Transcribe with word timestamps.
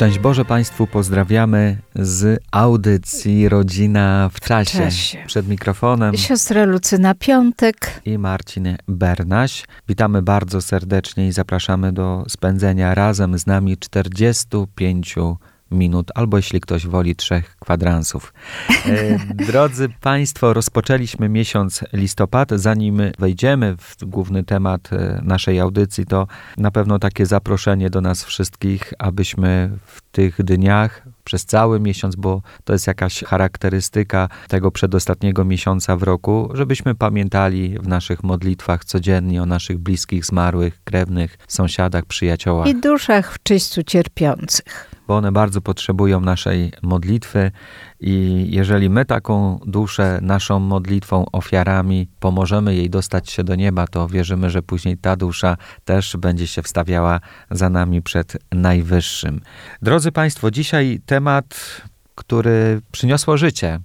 Szczęść 0.00 0.18
Boże 0.18 0.44
Państwu 0.44 0.86
pozdrawiamy 0.86 1.76
z 1.94 2.42
audycji 2.50 3.48
Rodzina 3.48 4.30
w 4.32 4.40
czasie. 4.40 4.78
czasie. 4.78 5.18
Przed 5.26 5.48
mikrofonem 5.48 6.16
Siostra 6.16 6.64
Lucyna 6.64 7.14
Piątek. 7.14 8.00
i 8.04 8.18
Marcin 8.18 8.76
Bernaś. 8.88 9.64
Witamy 9.88 10.22
bardzo 10.22 10.62
serdecznie 10.62 11.28
i 11.28 11.32
zapraszamy 11.32 11.92
do 11.92 12.24
spędzenia 12.28 12.94
razem 12.94 13.38
z 13.38 13.46
nami 13.46 13.76
45 13.78 15.14
minut, 15.70 16.10
albo 16.14 16.36
jeśli 16.36 16.60
ktoś 16.60 16.86
woli, 16.86 17.16
trzech 17.16 17.56
kwadransów. 17.56 18.32
E, 18.86 19.18
Drodzy 19.46 19.88
Państwo, 20.00 20.52
rozpoczęliśmy 20.52 21.28
miesiąc 21.28 21.84
listopad. 21.92 22.50
Zanim 22.50 23.02
wejdziemy 23.18 23.76
w 23.76 24.04
główny 24.04 24.44
temat 24.44 24.92
e, 24.92 25.20
naszej 25.24 25.60
audycji, 25.60 26.06
to 26.06 26.26
na 26.56 26.70
pewno 26.70 26.98
takie 26.98 27.26
zaproszenie 27.26 27.90
do 27.90 28.00
nas 28.00 28.24
wszystkich, 28.24 28.92
abyśmy 28.98 29.70
w 29.86 30.00
tych 30.12 30.42
dniach, 30.42 31.02
przez 31.24 31.44
cały 31.44 31.80
miesiąc, 31.80 32.16
bo 32.16 32.42
to 32.64 32.72
jest 32.72 32.86
jakaś 32.86 33.22
charakterystyka 33.22 34.28
tego 34.48 34.70
przedostatniego 34.70 35.44
miesiąca 35.44 35.96
w 35.96 36.02
roku, 36.02 36.50
żebyśmy 36.54 36.94
pamiętali 36.94 37.78
w 37.78 37.88
naszych 37.88 38.22
modlitwach 38.22 38.84
codziennie 38.84 39.42
o 39.42 39.46
naszych 39.46 39.78
bliskich, 39.78 40.24
zmarłych, 40.24 40.84
krewnych, 40.84 41.38
sąsiadach, 41.48 42.04
przyjaciołach 42.04 42.68
I 42.68 42.80
duszach 42.80 43.32
w 43.34 43.42
czyściu 43.42 43.82
cierpiących. 43.82 44.90
Bo 45.10 45.16
one 45.16 45.32
bardzo 45.32 45.60
potrzebują 45.60 46.20
naszej 46.20 46.72
modlitwy 46.82 47.50
i 48.00 48.46
jeżeli 48.50 48.90
my 48.90 49.04
taką 49.04 49.60
duszę 49.66 50.18
naszą 50.22 50.58
modlitwą, 50.58 51.24
ofiarami 51.32 52.08
pomożemy 52.20 52.74
jej 52.74 52.90
dostać 52.90 53.30
się 53.30 53.44
do 53.44 53.54
nieba, 53.54 53.86
to 53.86 54.08
wierzymy, 54.08 54.50
że 54.50 54.62
później 54.62 54.96
ta 54.96 55.16
dusza 55.16 55.56
też 55.84 56.16
będzie 56.16 56.46
się 56.46 56.62
wstawiała 56.62 57.20
za 57.50 57.70
nami 57.70 58.02
przed 58.02 58.36
Najwyższym. 58.52 59.40
Drodzy 59.82 60.12
Państwo, 60.12 60.50
dzisiaj 60.50 61.00
temat, 61.06 61.82
który 62.20 62.80
przyniosło 62.92 63.36
życie 63.36 63.80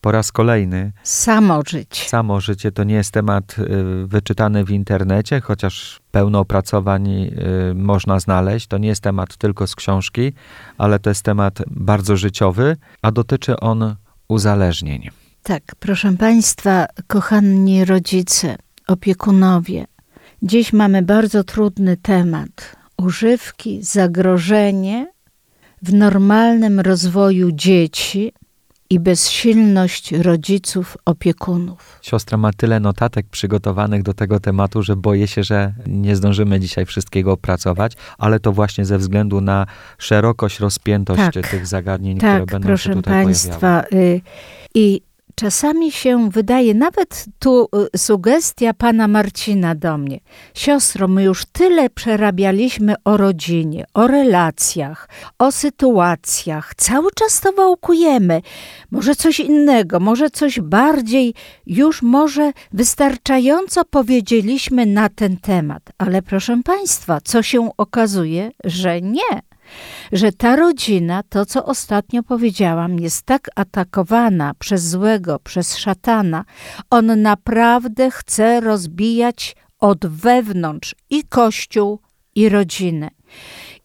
po 0.00 0.12
raz 0.12 0.32
kolejny. 0.32 0.92
Samo 1.02 1.62
żyć. 1.68 2.08
Samo 2.08 2.40
życie 2.40 2.72
to 2.72 2.84
nie 2.84 2.94
jest 2.94 3.10
temat 3.10 3.56
y, 3.58 4.06
wyczytany 4.06 4.64
w 4.64 4.70
internecie, 4.70 5.40
chociaż 5.40 6.00
pełno 6.10 6.40
opracowań 6.40 7.08
y, 7.08 7.32
można 7.74 8.20
znaleźć. 8.20 8.66
To 8.66 8.78
nie 8.78 8.88
jest 8.88 9.02
temat 9.02 9.36
tylko 9.36 9.66
z 9.66 9.74
książki, 9.74 10.32
ale 10.78 10.98
to 10.98 11.10
jest 11.10 11.22
temat 11.22 11.58
bardzo 11.66 12.16
życiowy, 12.16 12.76
a 13.02 13.12
dotyczy 13.12 13.60
on 13.60 13.96
uzależnień. 14.28 15.08
Tak, 15.42 15.62
proszę 15.78 16.16
Państwa, 16.16 16.86
kochani 17.06 17.84
rodzice, 17.84 18.56
opiekunowie. 18.86 19.86
Dziś 20.42 20.72
mamy 20.72 21.02
bardzo 21.02 21.44
trudny 21.44 21.96
temat. 21.96 22.76
Używki, 22.96 23.82
zagrożenie 23.82 25.06
w 25.82 25.92
normalnym 25.92 26.80
rozwoju 26.80 27.52
dzieci 27.52 28.32
i 28.90 29.00
bezsilność 29.00 30.12
rodziców, 30.12 30.96
opiekunów. 31.04 31.98
Siostra 32.02 32.38
ma 32.38 32.52
tyle 32.52 32.80
notatek 32.80 33.26
przygotowanych 33.26 34.02
do 34.02 34.14
tego 34.14 34.40
tematu, 34.40 34.82
że 34.82 34.96
boję 34.96 35.26
się, 35.28 35.42
że 35.42 35.72
nie 35.86 36.16
zdążymy 36.16 36.60
dzisiaj 36.60 36.86
wszystkiego 36.86 37.32
opracować, 37.32 37.92
ale 38.18 38.40
to 38.40 38.52
właśnie 38.52 38.84
ze 38.84 38.98
względu 38.98 39.40
na 39.40 39.66
szerokość, 39.98 40.60
rozpiętość 40.60 41.20
Tak. 41.34 41.48
tych 41.50 41.66
zagadnień, 41.66 42.16
które 42.18 42.38
Tak, 42.40 42.46
będą 42.46 42.66
proszę 42.66 42.84
się 42.88 42.94
tutaj 42.94 43.02
pojawiały. 43.02 43.24
Państwa. 43.24 43.84
Y, 43.92 44.20
I 44.74 45.00
czasami 45.38 45.92
się 45.92 46.30
wydaje, 46.30 46.74
nawet 46.74 47.24
tu 47.38 47.68
y, 47.94 47.98
sugestia 47.98 48.74
pana 48.74 49.08
Marcina 49.08 49.74
do 49.74 49.98
mnie. 49.98 50.20
Siostro, 50.54 51.08
my 51.08 51.22
już 51.22 51.44
tyle 51.44 51.90
przerabialiśmy 51.90 52.94
o 53.04 53.16
rodzinie, 53.16 53.84
o 53.94 54.06
relacjach, 54.06 55.08
o 55.38 55.52
sytuacjach. 55.52 56.74
Cały 56.74 57.10
czas 57.14 57.40
to 57.40 57.52
wałkujemy. 57.52 58.42
Może 58.90 59.14
coś 59.14 59.40
innego, 59.40 60.00
może 60.00 60.30
coś 60.30 60.60
bardziej, 60.60 61.34
już 61.66 62.02
może 62.02 62.52
wystarczająco 62.72 63.84
powiedzieliśmy 63.84 64.86
na 64.86 65.08
ten 65.08 65.36
temat. 65.36 65.82
Ale 65.98 66.22
proszę 66.22 66.60
Państwa, 66.64 67.20
co 67.24 67.42
się 67.42 67.70
okazuje, 67.76 68.50
że 68.64 69.00
nie 69.00 69.47
że 70.12 70.32
ta 70.32 70.56
rodzina, 70.56 71.22
to 71.28 71.46
co 71.46 71.64
ostatnio 71.64 72.22
powiedziałam, 72.22 73.00
jest 73.00 73.22
tak 73.22 73.48
atakowana 73.56 74.54
przez 74.58 74.88
złego, 74.88 75.38
przez 75.38 75.76
szatana. 75.76 76.44
On 76.90 77.22
naprawdę 77.22 78.10
chce 78.10 78.60
rozbijać 78.60 79.56
od 79.78 80.06
wewnątrz 80.06 80.94
i 81.10 81.24
kościół, 81.24 82.00
i 82.34 82.48
rodzinę. 82.48 83.10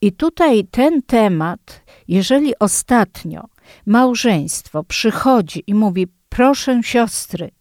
I 0.02 0.12
tutaj 0.12 0.64
ten 0.72 1.02
temat, 1.02 1.84
jeżeli 2.08 2.60
ostatnio 2.60 3.48
małżeństwo 3.86 4.84
przychodzi 4.84 5.64
i 5.68 5.74
mówi: 5.74 6.08
Proszę 6.30 6.84
siostry, 6.84 7.52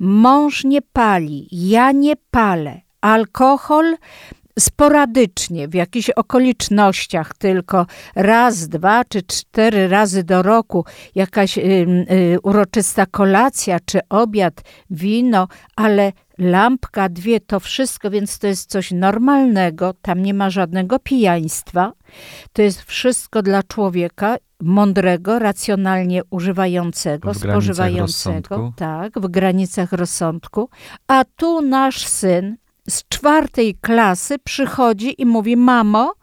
mąż 0.00 0.64
nie 0.64 0.82
pali, 0.82 1.48
ja 1.52 1.92
nie 1.92 2.14
palę, 2.30 2.80
alkohol 3.00 3.96
sporadycznie, 4.58 5.68
w 5.68 5.74
jakichś 5.74 6.10
okolicznościach 6.10 7.34
tylko 7.34 7.86
raz, 8.14 8.68
dwa 8.68 9.04
czy 9.04 9.22
cztery 9.22 9.88
razy 9.88 10.24
do 10.24 10.42
roku 10.42 10.84
jakaś 11.14 11.58
y, 11.58 11.62
y, 11.62 12.38
uroczysta 12.42 13.06
kolacja 13.06 13.78
czy 13.86 14.00
obiad, 14.08 14.62
wino, 14.90 15.48
ale 15.76 16.12
lampka, 16.38 17.08
dwie, 17.08 17.40
to 17.40 17.60
wszystko, 17.60 18.10
więc 18.10 18.38
to 18.38 18.46
jest 18.46 18.70
coś 18.70 18.90
normalnego, 18.90 19.94
tam 20.02 20.22
nie 20.22 20.34
ma 20.34 20.50
żadnego 20.50 20.98
pijaństwa. 20.98 21.92
To 22.52 22.62
jest 22.62 22.82
wszystko 22.82 23.42
dla 23.42 23.62
człowieka 23.62 24.36
mądrego, 24.62 25.38
racjonalnie 25.38 26.22
używającego, 26.30 27.34
W 27.34 27.36
spożywającego, 27.36 28.72
tak, 28.76 29.20
w 29.20 29.28
granicach 29.28 29.92
rozsądku. 29.92 30.68
A 31.06 31.24
tu 31.36 31.60
nasz 31.60 32.06
syn 32.06 32.56
z 32.88 33.08
czwartej 33.08 33.74
klasy 33.74 34.38
przychodzi 34.38 35.22
i 35.22 35.26
mówi: 35.26 35.56
Mamo, 35.56 36.14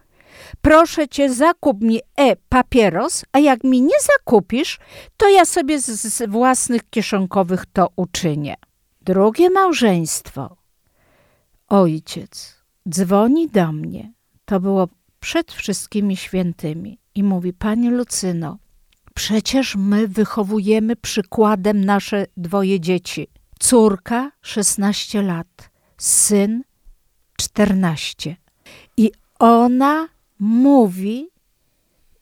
proszę 0.61 1.07
cię, 1.07 1.33
zakup 1.33 1.81
mi 1.81 1.99
e 2.17 2.35
papieros, 2.35 3.25
a 3.31 3.39
jak 3.39 3.63
mi 3.63 3.81
nie 3.81 3.95
zakupisz, 4.01 4.79
to 5.17 5.29
ja 5.29 5.45
sobie 5.45 5.81
z, 5.81 5.85
z 5.85 6.29
własnych 6.29 6.89
kieszonkowych 6.89 7.65
to 7.73 7.87
uczynię. 7.95 8.55
Drugie 9.01 9.49
małżeństwo. 9.49 10.57
Ojciec 11.67 12.55
dzwoni 12.89 13.49
do 13.49 13.71
mnie. 13.71 14.13
To 14.45 14.59
było 14.59 14.87
przed 15.19 15.51
wszystkimi 15.51 16.17
świętymi 16.17 16.99
i 17.15 17.23
mówi: 17.23 17.53
Pani 17.53 17.89
Lucyno, 17.89 18.57
przecież 19.15 19.75
my 19.75 20.07
wychowujemy 20.07 20.95
przykładem 20.95 21.85
nasze 21.85 22.25
dwoje 22.37 22.79
dzieci. 22.79 23.27
Córka 23.59 24.31
16 24.41 25.21
lat, 25.21 25.70
syn 26.01 26.63
14. 27.37 28.35
I 28.97 29.11
ona 29.39 30.07
mówi, 30.39 31.29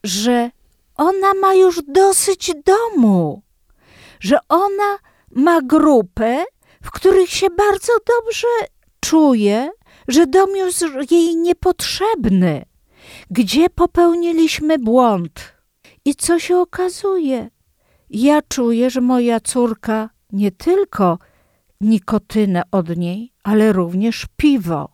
że 0.03 0.51
ona 0.95 1.33
ma 1.33 1.53
już 1.53 1.81
dosyć 1.87 2.51
domu, 2.65 3.41
że 4.19 4.37
ona 4.49 4.97
ma 5.31 5.61
grupę, 5.61 6.45
w 6.83 6.91
których 6.91 7.29
się 7.29 7.49
bardzo 7.49 7.93
dobrze 8.07 8.47
czuje, 8.99 9.69
że 10.07 10.27
dom 10.27 10.55
już 10.55 10.75
jej 11.11 11.35
niepotrzebny. 11.35 12.65
Gdzie 13.31 13.69
popełniliśmy 13.69 14.79
błąd? 14.79 15.53
I 16.05 16.15
co 16.15 16.39
się 16.39 16.57
okazuje? 16.57 17.49
Ja 18.09 18.41
czuję, 18.41 18.89
że 18.89 19.01
moja 19.01 19.39
córka 19.39 20.09
nie 20.31 20.51
tylko 20.51 21.17
nikotynę 21.81 22.63
od 22.71 22.97
niej, 22.97 23.33
ale 23.43 23.73
również 23.73 24.27
piwo. 24.37 24.89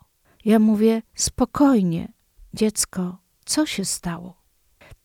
Ja 0.46 0.60
mówię 0.60 1.02
spokojnie, 1.16 2.12
dziecko, 2.54 3.18
co 3.46 3.66
się 3.66 3.86
stało? 3.86 4.42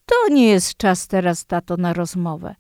To 0.06 0.34
nie 0.34 0.48
jest 0.48 0.76
czas 0.76 1.08
teraz, 1.08 1.46
tato, 1.46 1.76
na 1.76 1.92
rozmowę. 1.92 2.54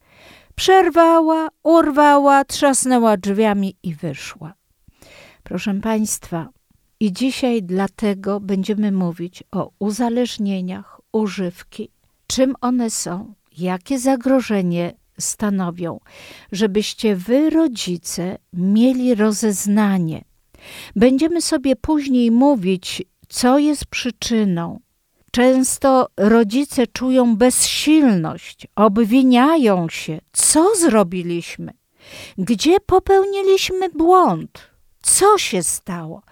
Przerwała, 0.54 1.48
urwała, 1.62 2.44
trzasnęła 2.44 3.16
drzwiami 3.16 3.76
i 3.82 3.94
wyszła. 3.94 4.54
Proszę 5.42 5.74
Państwa, 5.74 6.48
i 7.00 7.12
dzisiaj 7.12 7.62
dlatego 7.62 8.40
będziemy 8.40 8.92
mówić 8.92 9.44
o 9.52 9.70
uzależnieniach, 9.78 11.00
używki, 11.12 11.90
czym 12.26 12.54
one 12.60 12.90
są, 12.90 13.34
jakie 13.58 13.98
zagrożenie 13.98 14.92
stanowią, 15.20 16.00
żebyście 16.52 17.16
wy, 17.16 17.50
rodzice, 17.50 18.38
mieli 18.52 19.14
rozeznanie. 19.14 20.24
Będziemy 20.96 21.42
sobie 21.42 21.76
później 21.76 22.30
mówić, 22.30 23.02
co 23.28 23.58
jest 23.58 23.86
przyczyną. 23.86 24.80
Często 25.30 26.08
rodzice 26.16 26.86
czują 26.86 27.36
bezsilność, 27.36 28.66
obwiniają 28.76 29.88
się, 29.88 30.18
co 30.32 30.74
zrobiliśmy, 30.76 31.72
gdzie 32.38 32.80
popełniliśmy 32.80 33.88
błąd, 33.88 34.70
co 35.02 35.38
się 35.38 35.62
stało. 35.62 36.22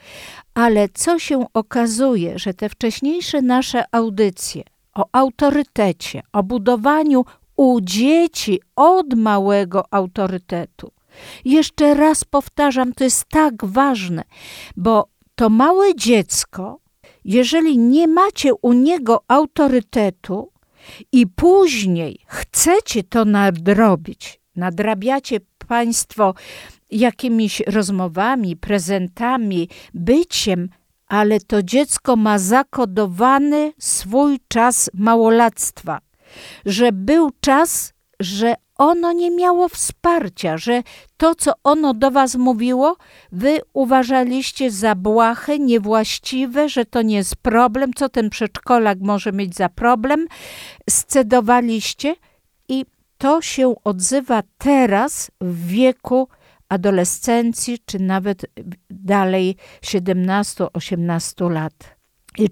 Ale 0.55 0.89
co 0.89 1.19
się 1.19 1.47
okazuje, 1.55 2.39
że 2.39 2.55
te 2.55 2.69
wcześniejsze 2.69 3.43
nasze 3.43 3.85
audycje 3.93 4.63
o 4.95 5.07
autorytecie, 5.13 6.23
o 6.33 6.43
budowaniu 6.43 7.25
u 7.59 7.81
dzieci 7.81 8.61
od 8.77 9.15
małego 9.15 9.85
autorytetu. 9.91 10.93
Jeszcze 11.45 11.95
raz 11.95 12.25
powtarzam, 12.25 12.93
to 12.93 13.05
jest 13.05 13.25
tak 13.25 13.65
ważne, 13.65 14.25
bo 14.77 15.09
to 15.35 15.51
małe 15.51 15.95
dziecko, 15.95 16.81
jeżeli 17.25 17.79
nie 17.79 18.09
macie 18.09 18.55
u 18.55 18.73
niego 18.73 19.25
autorytetu 19.29 20.53
i 21.13 21.27
później 21.27 22.19
chcecie 22.27 23.03
to 23.03 23.25
nadrobić, 23.25 24.41
nadrabiacie 24.57 25.41
Państwo 25.69 26.35
jakimiś 26.91 27.61
rozmowami, 27.61 28.57
prezentami, 28.57 29.69
byciem, 29.95 30.69
ale 31.07 31.41
to 31.41 31.63
dziecko 31.63 32.17
ma 32.17 32.39
zakodowany 32.39 33.73
swój 33.79 34.41
czas 34.49 34.91
małolactwa, 34.95 35.99
że 36.67 36.93
był 36.93 37.31
czas, 37.41 37.93
że 38.21 38.55
ono 38.79 39.13
nie 39.13 39.31
miało 39.31 39.69
wsparcia, 39.69 40.59
że 40.59 40.83
to, 41.17 41.35
co 41.35 41.53
ono 41.65 41.95
do 41.95 42.11
was 42.11 42.35
mówiło, 42.35 42.97
wy 43.33 43.59
uważaliście 43.73 44.71
za 44.71 44.95
błahe, 44.95 45.59
niewłaściwe, 45.59 46.69
że 46.69 46.85
to 46.85 47.03
nie 47.03 47.17
jest 47.17 47.37
problem, 47.37 47.95
co 47.95 48.09
ten 48.09 48.31
przedszkolak 48.31 48.99
może 49.01 49.33
mieć 49.33 49.55
za 49.55 49.69
problem, 49.69 50.27
scedowaliście 50.91 52.17
i 52.69 52.85
to 53.19 53.43
się 53.43 53.75
odzywa 53.85 54.43
teraz 54.59 55.31
w 55.41 55.67
wieku 55.67 56.29
adolescencji, 56.69 57.79
czy 57.87 57.99
nawet 57.99 58.47
dalej 58.91 59.57
17-18 59.83 61.51
lat. 61.51 61.98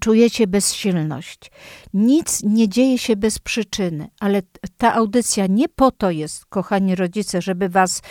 Czujecie 0.01 0.47
bezsilność. 0.47 1.51
Nic 1.95 2.43
nie 2.43 2.69
dzieje 2.69 2.99
się 2.99 3.17
bez 3.17 3.39
przyczyny, 3.39 4.09
ale 4.21 4.43
ta 4.77 4.95
audycja 4.95 5.47
nie 5.47 5.69
po 5.69 5.91
to 5.91 6.11
jest, 6.11 6.47
kochani 6.47 6.95
rodzice, 6.95 7.43
żeby 7.43 7.69
was 7.69 8.03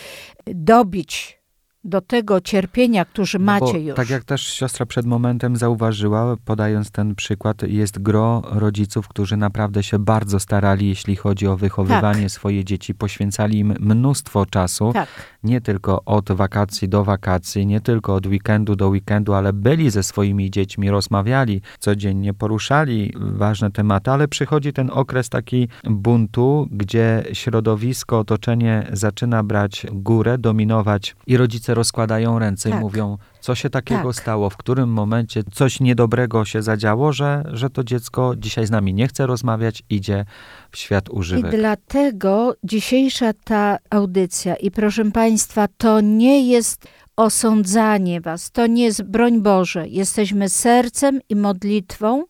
dobić 0.45 1.39
do 1.85 2.01
tego 2.01 2.41
cierpienia, 2.41 3.05
którzy 3.05 3.39
no 3.39 3.45
macie 3.45 3.79
już. 3.79 3.95
Tak 3.95 4.09
jak 4.09 4.23
też 4.23 4.41
siostra 4.53 4.85
przed 4.85 5.05
momentem 5.05 5.55
zauważyła, 5.55 6.35
podając 6.45 6.91
ten 6.91 7.15
przykład, 7.15 7.63
jest 7.63 7.99
gro 7.99 8.41
rodziców, 8.45 9.07
którzy 9.07 9.37
naprawdę 9.37 9.83
się 9.83 9.99
bardzo 9.99 10.39
starali, 10.39 10.87
jeśli 10.89 11.15
chodzi 11.15 11.47
o 11.47 11.57
wychowywanie 11.57 12.21
tak. 12.21 12.31
swoje 12.31 12.65
dzieci, 12.65 12.95
poświęcali 12.95 13.59
im 13.59 13.73
mnóstwo 13.79 14.45
czasu, 14.45 14.93
tak. 14.93 15.09
nie 15.43 15.61
tylko 15.61 16.01
od 16.05 16.31
wakacji 16.31 16.89
do 16.89 17.03
wakacji, 17.03 17.67
nie 17.67 17.81
tylko 17.81 18.15
od 18.15 18.27
weekendu 18.27 18.75
do 18.75 18.87
weekendu, 18.87 19.33
ale 19.33 19.53
byli 19.53 19.89
ze 19.89 20.03
swoimi 20.03 20.51
dziećmi, 20.51 20.89
rozmawiali 20.89 21.61
codziennie, 21.79 22.33
poruszali 22.33 23.13
ważne 23.15 23.71
tematy, 23.71 24.11
ale 24.11 24.27
przychodzi 24.27 24.73
ten 24.73 24.89
okres 24.93 25.29
taki 25.29 25.67
buntu, 25.83 26.67
gdzie 26.71 27.23
środowisko, 27.33 28.19
otoczenie 28.19 28.87
zaczyna 28.93 29.43
brać 29.43 29.85
górę, 29.91 30.37
dominować 30.37 31.15
i 31.27 31.37
rodzice 31.37 31.74
rozkładają 31.75 32.39
ręce 32.39 32.69
tak. 32.69 32.79
i 32.79 32.81
mówią, 32.81 33.17
co 33.39 33.55
się 33.55 33.69
takiego 33.69 34.13
tak. 34.13 34.21
stało, 34.21 34.49
w 34.49 34.57
którym 34.57 34.89
momencie 34.89 35.43
coś 35.53 35.79
niedobrego 35.79 36.45
się 36.45 36.61
zadziało, 36.61 37.13
że, 37.13 37.43
że 37.53 37.69
to 37.69 37.83
dziecko 37.83 38.33
dzisiaj 38.37 38.65
z 38.65 38.71
nami 38.71 38.93
nie 38.93 39.07
chce 39.07 39.27
rozmawiać, 39.27 39.83
idzie 39.89 40.25
w 40.71 40.77
świat 40.77 41.09
używek. 41.09 41.53
I 41.53 41.57
dlatego 41.57 42.55
dzisiejsza 42.63 43.33
ta 43.43 43.77
audycja 43.89 44.55
i 44.55 44.71
proszę 44.71 45.11
Państwa, 45.11 45.67
to 45.77 46.01
nie 46.01 46.47
jest 46.47 46.87
osądzanie 47.15 48.21
was. 48.21 48.51
To 48.51 48.67
nie 48.67 48.83
jest 48.83 49.03
broń 49.03 49.41
Boże. 49.41 49.87
Jesteśmy 49.87 50.49
sercem 50.49 51.19
i 51.29 51.35
modlitwą 51.35 52.23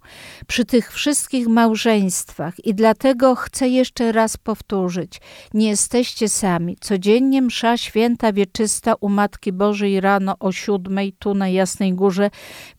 przy 0.48 0.66
tych 0.66 0.94
wszystkich 0.94 1.48
małżeństwach. 1.48 2.66
I 2.66 2.76
dlatego 2.76 3.36
chcę 3.36 3.68
jeszcze 3.68 4.12
raz 4.12 4.38
powtórzyć. 4.38 5.22
Nie 5.54 5.68
jesteście 5.68 6.30
sami. 6.30 6.78
Codziennie 6.82 7.42
msza 7.42 7.78
święta 7.78 8.34
wieczysta 8.34 8.96
u 9.00 9.10
Matki 9.10 9.54
Bożej 9.54 10.02
rano 10.02 10.36
o 10.40 10.52
siódmej 10.52 11.14
tu 11.14 11.34
na 11.34 11.50
Jasnej 11.50 11.94
Górze 11.94 12.30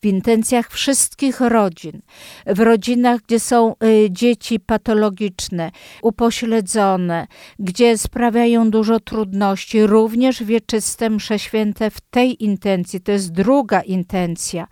w 0.01 0.05
intencjach 0.05 0.71
wszystkich 0.71 1.39
rodzin. 1.39 2.01
W 2.45 2.59
rodzinach, 2.59 3.21
gdzie 3.21 3.39
są 3.39 3.75
y, 3.83 4.07
dzieci 4.11 4.59
patologiczne, 4.59 5.71
upośledzone, 6.01 7.27
gdzie 7.59 7.97
sprawiają 7.97 8.71
dużo 8.71 8.99
trudności, 8.99 9.87
również 9.87 10.43
wieczyste 10.43 11.09
msze 11.09 11.39
święte 11.39 11.91
w 11.97 12.01
tej 12.01 12.43
intencji, 12.43 13.01
to 13.01 13.11
jest 13.11 13.31
druga 13.31 13.81
intencja. 13.81 14.67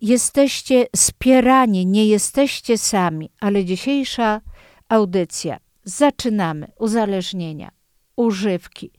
Jesteście 0.00 0.86
wspierani, 0.96 1.86
nie 1.86 2.06
jesteście 2.06 2.78
sami, 2.78 3.30
ale 3.40 3.64
dzisiejsza 3.64 4.40
audycja, 4.88 5.58
zaczynamy 5.84 6.66
uzależnienia, 6.78 7.70
używki. 8.16 8.92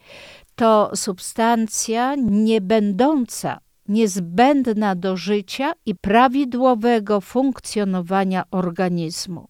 To 0.56 0.92
substancja 0.96 2.16
niebędąca 2.16 3.60
niezbędna 3.88 4.96
do 4.96 5.18
życia 5.18 5.74
i 5.86 5.96
prawidłowego 5.96 7.22
funkcjonowania 7.22 8.44
organizmu. 8.52 9.48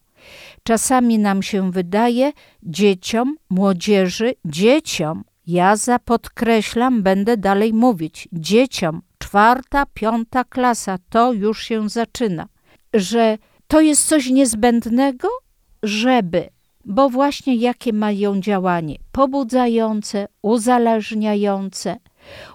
Czasami 0.64 1.20
nam 1.20 1.44
się 1.44 1.72
wydaje, 1.72 2.32
dzieciom, 2.64 3.36
młodzieży, 3.50 4.34
dzieciom 4.46 5.24
ja 5.50 5.76
zapodkreślam, 5.76 7.04
będę 7.04 7.38
dalej 7.38 7.74
mówić. 7.74 8.28
Dzieciom, 8.34 9.02
czwarta, 9.18 9.86
piąta 9.94 10.44
klasa, 10.44 10.98
to 11.10 11.34
już 11.34 11.64
się 11.64 11.90
zaczyna, 11.90 12.48
że 12.94 13.38
to 13.68 13.82
jest 13.82 14.08
coś 14.08 14.30
niezbędnego, 14.30 15.28
żeby, 15.84 16.50
bo 16.86 17.10
właśnie 17.10 17.56
jakie 17.56 17.94
mają 17.94 18.42
działanie? 18.42 18.96
Pobudzające, 19.12 20.28
uzależniające, 20.42 21.98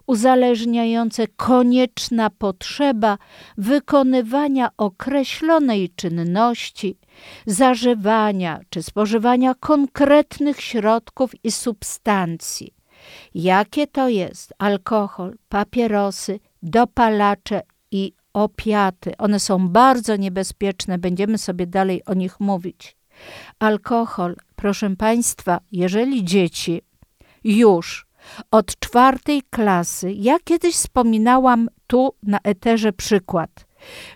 uzależniające 0.06 1.26
konieczna 1.26 2.30
potrzeba 2.30 3.18
wykonywania 3.58 4.68
określonej 4.76 5.90
czynności, 5.96 6.98
zażywania 7.46 8.60
czy 8.70 8.82
spożywania 8.82 9.54
konkretnych 9.54 10.60
środków 10.60 11.44
i 11.44 11.50
substancji 11.50 12.74
Jakie 13.34 13.86
to 13.86 14.08
jest 14.08 14.54
alkohol, 14.58 15.34
papierosy, 15.48 16.40
dopalacze 16.62 17.62
i 17.90 18.12
opiaty? 18.32 19.16
One 19.18 19.40
są 19.40 19.68
bardzo 19.68 20.16
niebezpieczne, 20.16 20.98
będziemy 20.98 21.38
sobie 21.38 21.66
dalej 21.66 22.04
o 22.04 22.14
nich 22.14 22.40
mówić. 22.40 22.96
Alkohol, 23.58 24.36
proszę 24.56 24.96
Państwa, 24.96 25.60
jeżeli 25.72 26.24
dzieci 26.24 26.82
już 27.44 28.06
od 28.50 28.78
czwartej 28.78 29.42
klasy, 29.50 30.12
ja 30.12 30.36
kiedyś 30.44 30.74
wspominałam 30.74 31.68
tu 31.86 32.14
na 32.22 32.38
eterze 32.44 32.92
przykład, 32.92 33.66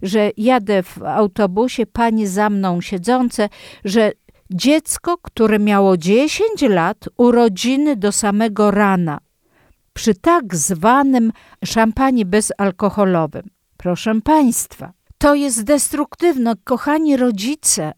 że 0.02 0.30
jadę 0.37 0.83
w 0.83 1.02
autobusie, 1.02 1.87
pani 1.87 2.26
za 2.26 2.50
mną 2.50 2.80
siedzące, 2.80 3.49
że 3.85 4.12
Dziecko, 4.50 5.19
które 5.23 5.59
miało 5.59 5.97
10 5.97 6.62
lat, 6.62 7.09
urodziny 7.17 7.97
do 7.97 8.12
samego 8.12 8.71
rana, 8.71 9.19
przy 9.93 10.14
tak 10.14 10.57
zwanym 10.57 11.33
szampanie 11.64 12.25
bezalkoholowym. 12.25 13.50
Proszę 13.76 14.21
Państwa, 14.25 14.93
to 15.19 15.35
jest 15.35 15.62
destruktywne. 15.62 16.55
Kochani 16.64 17.17
rodzice, 17.17 17.93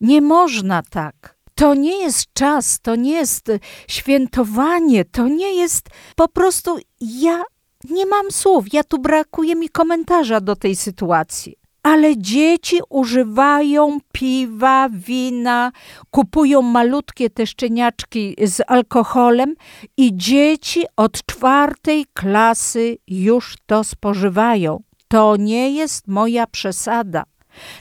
nie 0.00 0.22
można 0.22 0.82
tak. 0.90 1.36
To 1.54 1.74
nie 1.74 1.98
jest 2.00 2.32
czas, 2.32 2.80
to 2.80 2.96
nie 2.96 3.12
jest 3.12 3.52
świętowanie, 3.88 5.04
to 5.04 5.28
nie 5.28 5.54
jest 5.54 5.88
po 6.16 6.28
prostu 6.28 6.78
ja 7.00 7.42
nie 7.90 8.06
mam 8.06 8.30
słów. 8.30 8.72
Ja 8.72 8.84
tu 8.84 8.98
brakuje 8.98 9.56
mi 9.56 9.68
komentarza 9.68 10.40
do 10.40 10.56
tej 10.56 10.76
sytuacji 10.76 11.65
ale 11.86 12.18
dzieci 12.18 12.78
używają 12.88 13.98
piwa, 14.12 14.88
wina, 14.92 15.72
kupują 16.10 16.62
malutkie 16.62 17.30
te 17.30 17.46
szczeniaczki 17.46 18.36
z 18.42 18.60
alkoholem 18.66 19.54
i 19.96 20.16
dzieci 20.16 20.84
od 20.96 21.26
czwartej 21.26 22.06
klasy 22.14 22.98
już 23.08 23.54
to 23.66 23.84
spożywają. 23.84 24.82
To 25.08 25.36
nie 25.36 25.70
jest 25.70 26.08
moja 26.08 26.46
przesada. 26.46 27.24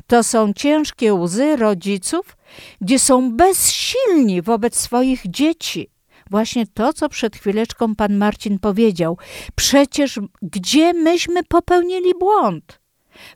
To 0.07 0.23
są 0.23 0.53
ciężkie 0.53 1.13
łzy 1.13 1.55
rodziców, 1.55 2.37
gdzie 2.81 2.99
są 2.99 3.31
bezsilni 3.31 4.41
wobec 4.41 4.79
swoich 4.79 5.21
dzieci. 5.27 5.89
Właśnie 6.31 6.67
to, 6.67 6.93
co 6.93 7.09
przed 7.09 7.35
chwileczką 7.35 7.95
pan 7.95 8.17
Marcin 8.17 8.59
powiedział. 8.59 9.17
Przecież 9.55 10.19
gdzie 10.41 10.93
myśmy 10.93 11.43
popełnili 11.43 12.13
błąd? 12.19 12.84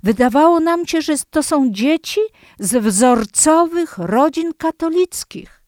Wydawało 0.04 0.60
nam 0.60 0.88
się, 0.88 1.02
że 1.02 1.14
to 1.30 1.44
są 1.44 1.72
dzieci 1.72 2.22
z 2.60 2.84
wzorcowych 2.84 3.98
rodzin 3.98 4.52
katolickich. 4.58 5.64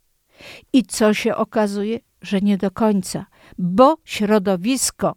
I 0.74 0.84
co 0.84 1.14
się 1.14 1.36
okazuje? 1.36 2.00
Że 2.22 2.42
nie 2.42 2.58
do 2.58 2.72
końca, 2.72 3.26
bo 3.58 3.98
środowisko, 4.06 5.16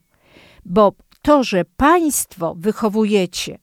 bo 0.65 0.93
to, 1.23 1.45
że 1.45 1.65
państwo 1.77 2.55
wychowujecie, 2.59 3.59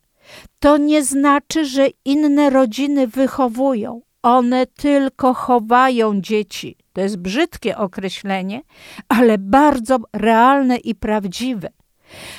to 0.60 0.78
nie 0.78 1.04
znaczy, 1.04 1.66
że 1.66 1.88
inne 2.06 2.50
rodziny 2.50 3.08
wychowują. 3.08 4.02
One 4.24 4.66
tylko 4.68 5.34
chowają 5.34 6.22
dzieci. 6.22 6.78
To 6.94 7.02
jest 7.02 7.18
brzydkie 7.18 7.78
określenie, 7.78 8.62
ale 9.10 9.38
bardzo 9.38 9.98
realne 10.14 10.78
i 10.78 10.96
prawdziwe 10.96 11.70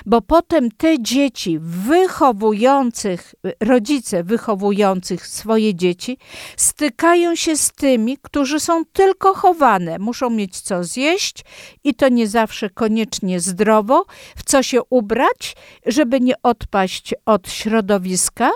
bo 0.06 0.20
potem 0.20 0.70
te 0.70 1.02
dzieci 1.02 1.58
wychowujących, 1.60 3.34
rodzice 3.60 4.24
wychowujących 4.24 5.26
swoje 5.26 5.74
dzieci, 5.74 6.18
stykają 6.56 7.34
się 7.34 7.56
z 7.56 7.72
tymi, 7.72 8.18
którzy 8.22 8.60
są 8.60 8.84
tylko 8.84 9.34
chowane. 9.34 9.98
Muszą 9.98 10.30
mieć 10.30 10.60
co 10.60 10.84
zjeść 10.84 11.44
i 11.84 11.94
to 11.94 12.08
nie 12.08 12.28
zawsze 12.28 12.70
koniecznie 12.70 13.40
zdrowo, 13.40 14.04
w 14.36 14.42
co 14.44 14.62
się 14.62 14.82
ubrać, 14.90 15.56
żeby 15.86 16.20
nie 16.20 16.34
odpaść 16.42 17.14
od 17.26 17.48
środowiska 17.48 18.50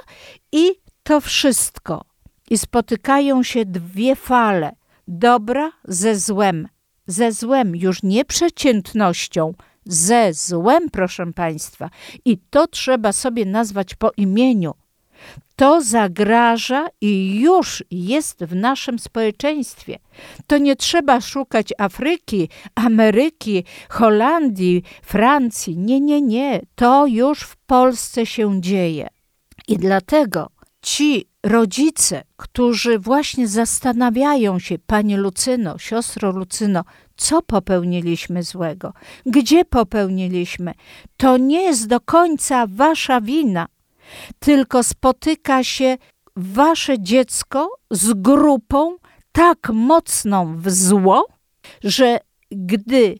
i 0.53 0.71
to 1.03 1.21
wszystko. 1.21 2.05
I 2.51 2.59
spotykają 2.59 3.43
się 3.43 3.65
dwie 3.65 4.17
fale 4.17 4.77
dobra 5.09 5.73
ze 5.85 6.17
złem. 6.17 6.69
Ze 7.07 7.33
złem, 7.33 7.77
już 7.77 8.03
nie 8.03 8.25
przeciętnością, 8.25 9.55
ze 9.87 10.33
złem, 10.33 10.91
proszę 10.91 11.33
Państwa. 11.33 11.91
I 12.25 12.39
to 12.51 12.67
trzeba 12.67 13.13
sobie 13.13 13.45
nazwać 13.45 13.95
po 13.95 14.11
imieniu. 14.17 14.75
To 15.57 15.83
zagraża 15.83 16.87
i 17.01 17.41
już 17.41 17.85
jest 17.91 18.45
w 18.45 18.55
naszym 18.55 18.99
społeczeństwie. 18.99 19.99
To 20.47 20.59
nie 20.59 20.77
trzeba 20.77 21.21
szukać 21.21 21.73
Afryki, 21.79 22.49
Ameryki, 22.75 23.65
Holandii, 23.89 24.83
Francji. 25.03 25.77
Nie, 25.79 26.01
nie, 26.01 26.23
nie. 26.23 26.61
To 26.75 27.07
już 27.07 27.41
w 27.41 27.57
Polsce 27.57 28.27
się 28.27 28.61
dzieje. 28.61 29.09
I 29.69 29.77
dlatego 29.77 30.51
ci 30.83 31.29
rodzice, 31.43 32.23
którzy 32.37 32.99
właśnie 32.99 33.49
zastanawiają 33.49 34.59
się, 34.59 34.79
Panie 34.87 35.17
Lucyno, 35.17 35.79
siostro 35.79 36.31
Lucyno, 36.31 36.85
co 37.17 37.43
popełniliśmy 37.43 38.43
złego, 38.43 38.93
gdzie 39.27 39.65
popełniliśmy. 39.65 40.73
To 41.17 41.37
nie 41.37 41.63
jest 41.63 41.87
do 41.87 42.01
końca 42.01 42.67
wasza 42.69 43.21
wina, 43.21 43.67
tylko 44.39 44.83
spotyka 44.83 45.65
się 45.65 45.97
wasze 46.37 46.99
dziecko 47.01 47.71
z 47.91 48.13
grupą 48.13 48.97
tak 49.33 49.71
mocną 49.73 50.57
w 50.59 50.71
zło, 50.71 51.27
że 51.85 52.19
gdy 52.51 53.19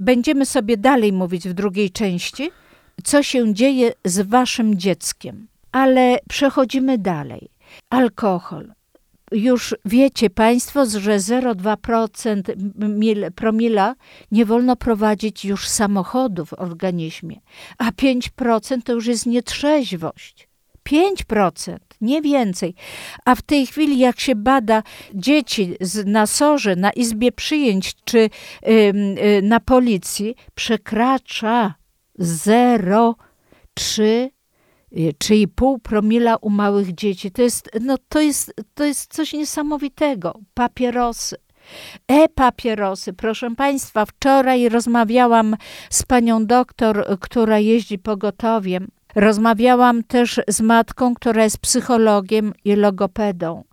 będziemy 0.00 0.46
sobie 0.46 0.76
dalej 0.76 1.12
mówić 1.12 1.48
w 1.48 1.52
drugiej 1.52 1.90
części, 1.90 2.50
co 3.04 3.22
się 3.22 3.54
dzieje 3.54 3.92
z 4.04 4.20
waszym 4.20 4.78
dzieckiem. 4.78 5.48
Ale 5.72 6.18
przechodzimy 6.28 6.98
dalej. 6.98 7.50
Alkohol 7.90 8.77
już 9.32 9.74
wiecie 9.84 10.30
Państwo, 10.30 10.86
że 10.86 11.18
0,2% 11.18 12.42
promila 13.34 13.94
nie 14.30 14.46
wolno 14.46 14.76
prowadzić 14.76 15.44
już 15.44 15.68
samochodu 15.68 16.46
w 16.46 16.52
organizmie, 16.52 17.40
a 17.78 17.90
5% 17.90 18.82
to 18.84 18.92
już 18.92 19.06
jest 19.06 19.26
nietrzeźwość. 19.26 20.48
5%, 20.88 21.76
nie 22.00 22.22
więcej. 22.22 22.74
A 23.24 23.34
w 23.34 23.42
tej 23.42 23.66
chwili, 23.66 23.98
jak 23.98 24.20
się 24.20 24.34
bada 24.34 24.82
dzieci 25.14 25.74
na 26.06 26.26
sorze, 26.26 26.76
na 26.76 26.90
izbie 26.90 27.32
przyjęć 27.32 27.94
czy 28.04 28.18
y, 28.18 28.30
na 29.42 29.60
policji, 29.60 30.34
przekracza 30.54 31.74
0,3 32.20 34.28
3,5 34.92 35.78
promila 35.82 36.36
u 36.36 36.50
małych 36.50 36.94
dzieci. 36.94 37.30
To 37.30 37.42
jest, 37.42 37.70
no, 37.80 37.96
to 38.08 38.20
jest, 38.20 38.54
to 38.74 38.84
jest 38.84 39.14
coś 39.14 39.32
niesamowitego. 39.32 40.34
Papierosy. 40.54 41.36
E-papierosy. 42.08 43.12
Proszę 43.12 43.54
Państwa, 43.54 44.06
wczoraj 44.06 44.68
rozmawiałam 44.68 45.56
z 45.90 46.02
panią 46.02 46.46
doktor, 46.46 47.18
która 47.20 47.58
jeździ 47.58 47.98
pogotowiem. 47.98 48.88
Rozmawiałam 49.14 50.04
też 50.04 50.40
z 50.48 50.60
matką, 50.60 51.14
która 51.14 51.44
jest 51.44 51.58
psychologiem 51.58 52.52
i 52.64 52.76
logopedą, 52.76 53.64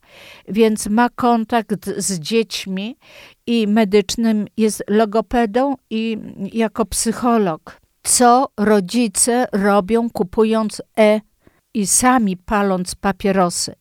więc 0.47 0.87
ma 0.87 1.09
kontakt 1.09 1.89
z 1.97 2.19
dziećmi 2.19 2.97
i 3.47 3.67
medycznym 3.67 4.45
jest 4.57 4.83
logopedą 4.87 5.75
i 5.89 6.17
jako 6.53 6.85
psycholog 6.85 7.84
co 8.05 8.47
rodzice 8.57 9.47
robią 9.51 10.09
kupując 10.09 10.81
e 10.97 11.21
i 11.73 11.87
sami 11.87 12.37
paląc 12.37 12.95
papierosy. 12.95 13.75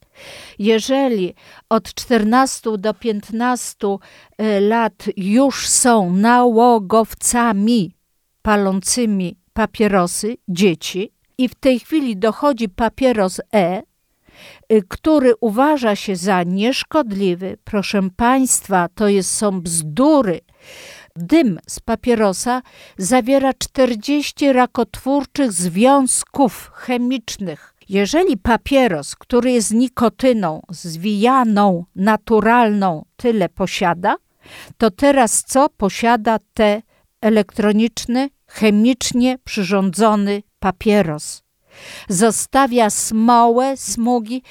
Jeżeli 0.59 1.35
od 1.69 1.95
14 1.95 2.79
do 2.79 2.95
15 2.95 3.77
e, 4.39 4.61
lat 4.61 5.05
już 5.17 5.69
są 5.69 6.13
nałogowcami 6.13 7.95
palącymi 8.43 9.37
papierosy 9.53 10.37
dzieci 10.49 11.13
i 11.39 11.49
w 11.49 11.55
tej 11.55 11.81
chwili 11.81 12.17
dochodzi 12.17 12.69
papieros 12.69 13.41
E, 13.55 13.83
y, 14.73 14.83
który 14.89 15.33
uważa 15.41 15.97
się 15.97 16.17
za 16.17 16.43
nieszkodliwy, 16.43 17.59
proszę 17.65 18.01
Państwa, 18.17 18.89
to 18.95 19.09
jest, 19.09 19.31
są 19.31 19.61
bzdury. 19.61 20.41
Dym 21.17 21.59
z 21.67 21.81
papierosa 21.81 22.63
zawiera 22.99 23.53
40 23.59 24.53
rakotwórczych 24.53 25.53
związków 25.53 26.71
chemicznych. 26.75 27.75
Jeżeli 27.89 28.37
papieros, 28.37 29.17
który 29.17 29.53
jest 29.53 29.75
nikotyną 29.75 30.63
zwijaną, 30.71 31.85
naturalną, 31.97 33.05
tyle 33.17 33.49
posiada, 33.49 34.17
to 34.79 34.91
teraz 34.91 35.45
co 35.45 35.69
posiada 35.69 36.39
te 36.55 36.83
elektroniczny, 37.21 38.31
chemicznie 38.47 39.39
przyrządzony 39.45 40.43
papieros? 40.59 41.44
Zostawia 42.09 42.91
smołę, 42.91 43.77
smugi, 43.77 44.43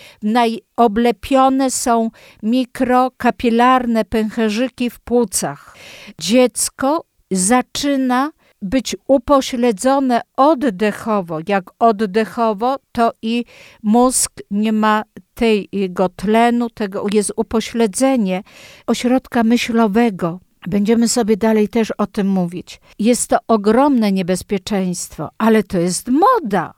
oblepione 0.78 1.72
są 1.72 2.10
mikrokapilarne 2.44 4.06
pęcherzyki 4.06 4.90
w 4.90 5.00
płucach. 5.00 5.76
Dziecko 6.20 7.06
zaczyna 7.32 8.32
być 8.62 8.96
upośledzone 9.08 10.22
oddechowo. 10.38 11.40
Jak 11.48 11.64
oddechowo, 11.80 12.76
to 12.92 13.12
i 13.22 13.46
mózg 13.84 14.32
nie 14.52 14.74
ma 14.74 15.04
tego 15.34 16.10
tlenu, 16.10 16.70
tego 16.70 17.06
jest 17.14 17.34
upośledzenie 17.36 18.44
ośrodka 18.88 19.44
myślowego. 19.44 20.40
Będziemy 20.68 21.08
sobie 21.08 21.38
dalej 21.38 21.70
też 21.70 21.92
o 21.92 22.08
tym 22.08 22.28
mówić. 22.28 22.82
Jest 23.00 23.30
to 23.30 23.38
ogromne 23.48 24.12
niebezpieczeństwo, 24.12 25.30
ale 25.38 25.64
to 25.64 25.78
jest 25.78 26.08
moda. 26.08 26.74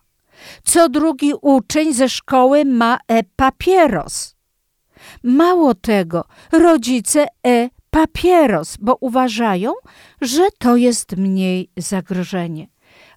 Co 0.63 0.89
drugi 0.89 1.33
uczeń 1.41 1.93
ze 1.93 2.09
szkoły 2.09 2.65
ma 2.65 2.97
e-papieros. 3.07 4.35
Mało 5.23 5.75
tego, 5.75 6.25
rodzice 6.51 7.25
e-papieros, 7.47 8.77
bo 8.77 8.97
uważają, 8.99 9.73
że 10.21 10.43
to 10.59 10.75
jest 10.75 11.17
mniej 11.17 11.69
zagrożenie. 11.77 12.67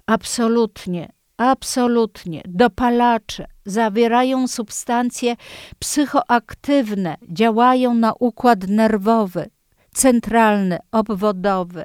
Absolutnie, 0.07 1.13
absolutnie. 1.37 2.43
Dopalacze 2.49 3.47
zawierają 3.65 4.49
substancje 4.49 5.37
psychoaktywne, 5.79 7.17
działają 7.29 7.95
na 7.95 8.13
układ 8.21 8.69
nerwowy 8.69 9.51
centralny, 9.99 10.79
obwodowy, 10.93 11.85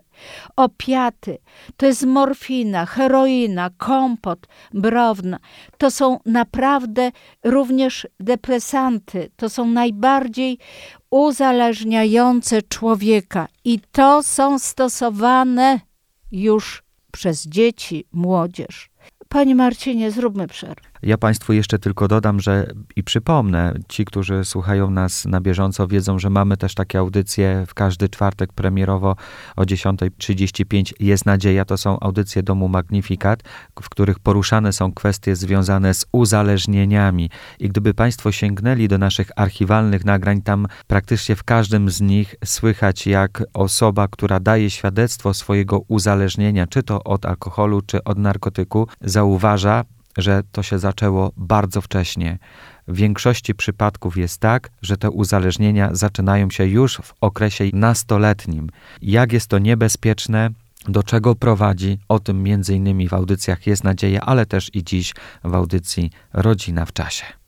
opiaty, 0.56 1.38
to 1.78 1.86
jest 1.86 2.06
morfina, 2.06 2.86
heroina, 2.86 3.70
kompot, 3.78 4.48
browna. 4.74 5.40
To 5.78 5.92
są 5.92 6.20
naprawdę 6.26 7.12
również 7.44 8.08
depresanty, 8.20 9.30
to 9.36 9.50
są 9.50 9.66
najbardziej 9.66 10.58
uzależniające 11.10 12.62
człowieka 12.62 13.48
i 13.66 13.80
to 13.92 14.24
są 14.24 14.60
stosowane 14.60 15.80
już 16.32 16.84
przez 17.12 17.48
dzieci, 17.48 18.06
młodzież. 18.12 18.90
Panie 19.30 19.56
Marcinie, 19.56 20.12
zróbmy 20.12 20.48
przerwę. 20.48 20.93
Ja 21.04 21.18
Państwu 21.18 21.54
jeszcze 21.54 21.80
tylko 21.80 22.08
dodam, 22.08 22.40
że 22.40 22.68
i 22.96 23.04
przypomnę, 23.04 23.74
ci, 23.88 24.06
którzy 24.06 24.46
słuchają 24.46 24.92
nas 24.92 25.26
na 25.26 25.42
bieżąco, 25.42 25.88
wiedzą, 25.88 26.20
że 26.20 26.30
mamy 26.30 26.58
też 26.58 26.76
takie 26.76 27.00
audycje 27.00 27.66
w 27.68 27.74
każdy 27.74 28.10
czwartek 28.10 28.54
premierowo 28.54 29.16
o 29.56 29.62
10.35 29.64 30.94
Jest 31.00 31.26
Nadzieja. 31.26 31.66
To 31.66 31.78
są 31.78 32.00
audycje 32.00 32.44
Domu 32.44 32.68
Magnifikat, 32.68 33.44
w 33.82 33.90
których 33.90 34.20
poruszane 34.20 34.74
są 34.74 34.94
kwestie 34.94 35.36
związane 35.36 35.94
z 35.94 36.06
uzależnieniami. 36.12 37.30
I 37.60 37.70
gdyby 37.70 37.94
Państwo 37.94 38.32
sięgnęli 38.32 38.88
do 38.88 38.98
naszych 38.98 39.32
archiwalnych 39.36 40.06
nagrań, 40.06 40.42
tam 40.42 40.68
praktycznie 40.88 41.36
w 41.36 41.44
każdym 41.44 41.90
z 41.90 42.02
nich 42.02 42.36
słychać, 42.46 43.08
jak 43.08 43.44
osoba, 43.54 44.08
która 44.08 44.40
daje 44.40 44.70
świadectwo 44.70 45.34
swojego 45.34 45.80
uzależnienia, 45.88 46.68
czy 46.68 46.84
to 46.84 47.04
od 47.04 47.26
alkoholu, 47.26 47.82
czy 47.82 48.04
od 48.04 48.18
narkotyku, 48.18 48.88
zauważa, 49.02 49.84
że 50.18 50.42
to 50.52 50.64
się 50.64 50.80
zaczęło 50.80 51.32
bardzo 51.38 51.82
wcześnie. 51.82 52.38
W 52.88 52.96
większości 52.96 53.56
przypadków 53.56 54.18
jest 54.18 54.42
tak, 54.42 54.70
że 54.82 54.98
te 54.98 55.10
uzależnienia 55.10 55.90
zaczynają 55.96 56.50
się 56.50 56.66
już 56.66 56.98
w 56.98 57.14
okresie 57.22 57.64
nastoletnim. 57.74 58.70
Jak 59.02 59.34
jest 59.34 59.48
to 59.48 59.60
niebezpieczne, 59.60 60.50
do 60.88 61.04
czego 61.04 61.36
prowadzi, 61.36 62.00
o 62.10 62.20
tym 62.20 62.44
między 62.44 62.76
innymi 62.76 63.10
w 63.10 63.14
audycjach 63.14 63.68
jest 63.68 63.84
nadzieja, 63.84 64.22
ale 64.22 64.46
też 64.46 64.76
i 64.76 64.84
dziś 64.84 65.14
w 65.44 65.56
audycji 65.56 66.12
Rodzina 66.34 66.86
w 66.86 66.94
czasie. 66.94 67.43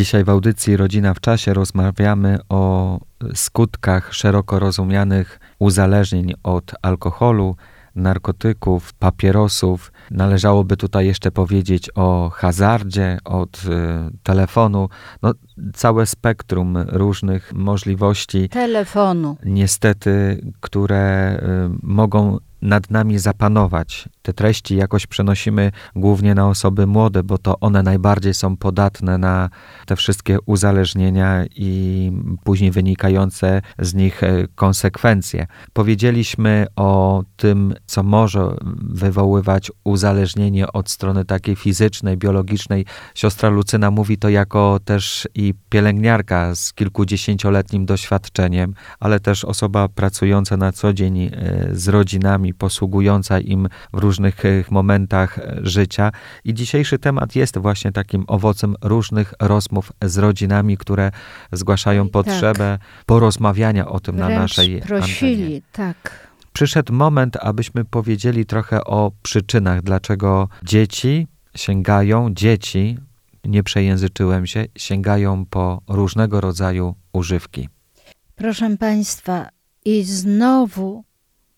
Dzisiaj 0.00 0.24
w 0.24 0.28
audycji 0.28 0.76
Rodzina 0.76 1.14
w 1.14 1.20
Czasie 1.20 1.54
rozmawiamy 1.54 2.38
o 2.48 2.98
skutkach 3.34 4.14
szeroko 4.14 4.58
rozumianych 4.58 5.40
uzależnień 5.58 6.34
od 6.42 6.72
alkoholu, 6.82 7.56
narkotyków, 7.94 8.92
papierosów. 8.92 9.92
Należałoby 10.10 10.76
tutaj 10.76 11.06
jeszcze 11.06 11.30
powiedzieć 11.30 11.90
o 11.94 12.30
hazardzie, 12.34 13.18
od 13.24 13.56
y, 13.56 13.68
telefonu. 14.22 14.88
No, 15.22 15.32
całe 15.74 16.06
spektrum 16.06 16.76
różnych 16.76 17.52
możliwości. 17.52 18.48
Telefonu. 18.48 19.36
Niestety, 19.44 20.40
które 20.60 21.34
y, 21.36 21.78
mogą 21.82 22.38
nad 22.62 22.90
nami 22.90 23.18
zapanować. 23.18 24.08
Te 24.22 24.32
treści 24.32 24.76
jakoś 24.76 25.06
przenosimy 25.06 25.72
głównie 25.96 26.34
na 26.34 26.48
osoby 26.48 26.86
młode, 26.86 27.22
bo 27.22 27.38
to 27.38 27.60
one 27.60 27.82
najbardziej 27.82 28.34
są 28.34 28.56
podatne 28.56 29.18
na 29.18 29.50
te 29.86 29.96
wszystkie 29.96 30.38
uzależnienia 30.46 31.44
i 31.56 32.12
później 32.44 32.70
wynikające 32.70 33.62
z 33.78 33.94
nich 33.94 34.22
e, 34.22 34.46
konsekwencje. 34.54 35.46
Powiedzieliśmy 35.72 36.66
o 36.76 37.22
tym, 37.36 37.74
co 37.86 38.02
może 38.02 38.56
wywoływać 38.82 39.72
uzależnienie 39.84 40.72
od 40.72 40.90
strony 40.90 41.24
takiej 41.24 41.56
fizycznej, 41.56 42.16
biologicznej. 42.16 42.86
Siostra 43.14 43.48
Lucyna 43.48 43.90
mówi 43.90 44.18
to 44.18 44.28
jako 44.28 44.80
też 44.84 45.28
i 45.34 45.54
pielęgniarka 45.68 46.54
z 46.54 46.72
kilkudziesięcioletnim 46.72 47.86
doświadczeniem, 47.86 48.74
ale 49.00 49.20
też 49.20 49.44
osoba 49.44 49.88
pracująca 49.88 50.56
na 50.56 50.72
co 50.72 50.92
dzień 50.92 51.22
e, 51.22 51.30
z 51.72 51.88
rodzinami 51.88 52.54
posługująca 52.54 53.40
im 53.40 53.68
w 53.92 53.98
różnych 53.98 54.10
e, 54.26 54.64
momentach 54.70 55.38
e, 55.38 55.58
życia. 55.62 56.12
I 56.44 56.54
dzisiejszy 56.54 56.98
temat 56.98 57.36
jest 57.36 57.58
właśnie 57.58 57.92
takim 57.92 58.24
owocem 58.26 58.76
różnych 58.82 59.34
rozmów 59.40 59.92
z 60.02 60.18
rodzinami, 60.18 60.76
które 60.76 61.10
zgłaszają 61.52 62.04
tak. 62.04 62.12
potrzebę 62.12 62.78
tak. 62.80 63.04
porozmawiania 63.06 63.88
o 63.88 64.00
tym 64.00 64.16
Wręcz 64.16 64.30
na 64.30 64.38
naszej 64.38 64.80
prosili, 64.80 65.42
antenie. 65.42 65.62
tak. 65.72 66.30
Przyszedł 66.52 66.92
moment, 66.92 67.36
abyśmy 67.36 67.84
powiedzieli 67.84 68.46
trochę 68.46 68.84
o 68.84 69.12
przyczynach, 69.22 69.82
dlaczego 69.82 70.48
dzieci 70.62 71.26
sięgają, 71.56 72.34
dzieci, 72.34 72.98
nie 73.44 73.62
przejęzyczyłem 73.62 74.46
się, 74.46 74.66
sięgają 74.76 75.46
po 75.46 75.82
różnego 75.88 76.40
rodzaju 76.40 76.94
używki. 77.12 77.68
Proszę 78.36 78.76
Państwa, 78.76 79.48
i 79.84 80.04
znowu 80.04 81.04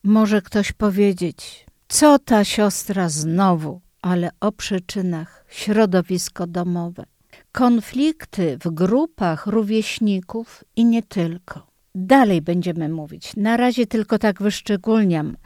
może 0.05 0.43
ktoś 0.43 0.73
powiedzieć, 0.73 1.67
co 1.93 2.19
ta 2.19 2.45
siostra 2.45 3.09
znowu, 3.09 3.81
ale 4.03 4.31
o 4.41 4.53
przyczynach 4.53 5.45
środowisko 5.49 6.47
domowe. 6.47 7.05
Konflikty 7.53 8.59
w 8.65 8.71
grupach 8.71 9.47
rówieśników 9.47 10.65
i 10.77 10.85
nie 10.85 11.03
tylko. 11.03 11.67
Dalej 11.95 12.43
będziemy 12.43 12.89
mówić. 12.89 13.37
Na 13.37 13.57
razie 13.57 13.87
tylko 13.87 14.19
tak 14.19 14.43
wyszczególniam, 14.43 15.37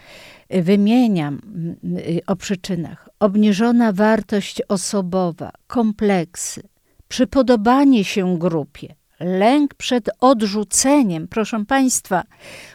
wymieniam 0.50 1.40
y, 1.98 2.20
o 2.26 2.36
przyczynach. 2.36 3.08
Obniżona 3.20 3.92
wartość 3.92 4.62
osobowa, 4.68 5.50
kompleksy, 5.66 6.62
przypodobanie 7.08 8.04
się 8.04 8.38
grupie, 8.38 8.94
lęk 9.20 9.74
przed 9.74 10.10
odrzuceniem. 10.20 11.28
Proszę 11.28 11.64
Państwa, 11.64 12.24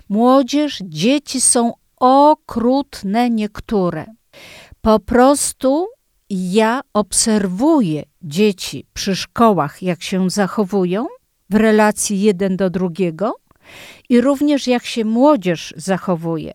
młodzież, 0.10 0.79
dzieci 0.86 1.41
są 1.41 1.73
okrutne 2.01 3.29
niektóre. 3.29 4.05
Po 4.81 4.99
prostu 4.99 5.87
ja 6.29 6.81
obserwuję 6.93 8.03
dzieci 8.21 8.85
przy 8.93 9.15
szkołach, 9.15 9.81
jak 9.81 10.03
się 10.03 10.29
zachowują 10.29 11.07
w 11.49 11.55
relacji 11.55 12.21
jeden 12.21 12.57
do 12.57 12.69
drugiego 12.69 13.35
i 14.09 14.21
również 14.21 14.67
jak 14.67 14.85
się 14.85 15.05
młodzież 15.05 15.73
zachowuje 15.77 16.53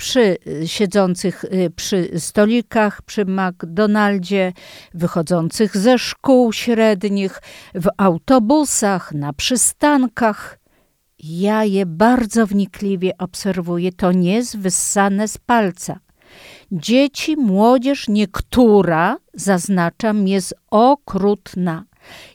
przy 0.00 0.36
y, 0.46 0.68
siedzących 0.68 1.44
y, 1.44 1.70
przy 1.76 2.20
stolikach, 2.20 3.02
przy 3.02 3.24
McDonaldzie, 3.24 4.52
wychodzących 4.94 5.76
ze 5.76 5.98
szkół 5.98 6.52
średnich, 6.52 7.42
w 7.74 7.88
autobusach, 7.96 9.12
na 9.12 9.32
przystankach. 9.32 10.59
Ja 11.22 11.64
je 11.64 11.86
bardzo 11.86 12.46
wnikliwie 12.46 13.18
obserwuję, 13.18 13.92
to 13.92 14.12
nie 14.12 14.34
jest 14.34 14.58
wyssane 14.58 15.28
z 15.28 15.38
palca. 15.38 16.00
Dzieci, 16.72 17.36
młodzież, 17.36 18.08
niektóra, 18.08 19.16
zaznaczam, 19.34 20.28
jest 20.28 20.54
okrutna. 20.70 21.84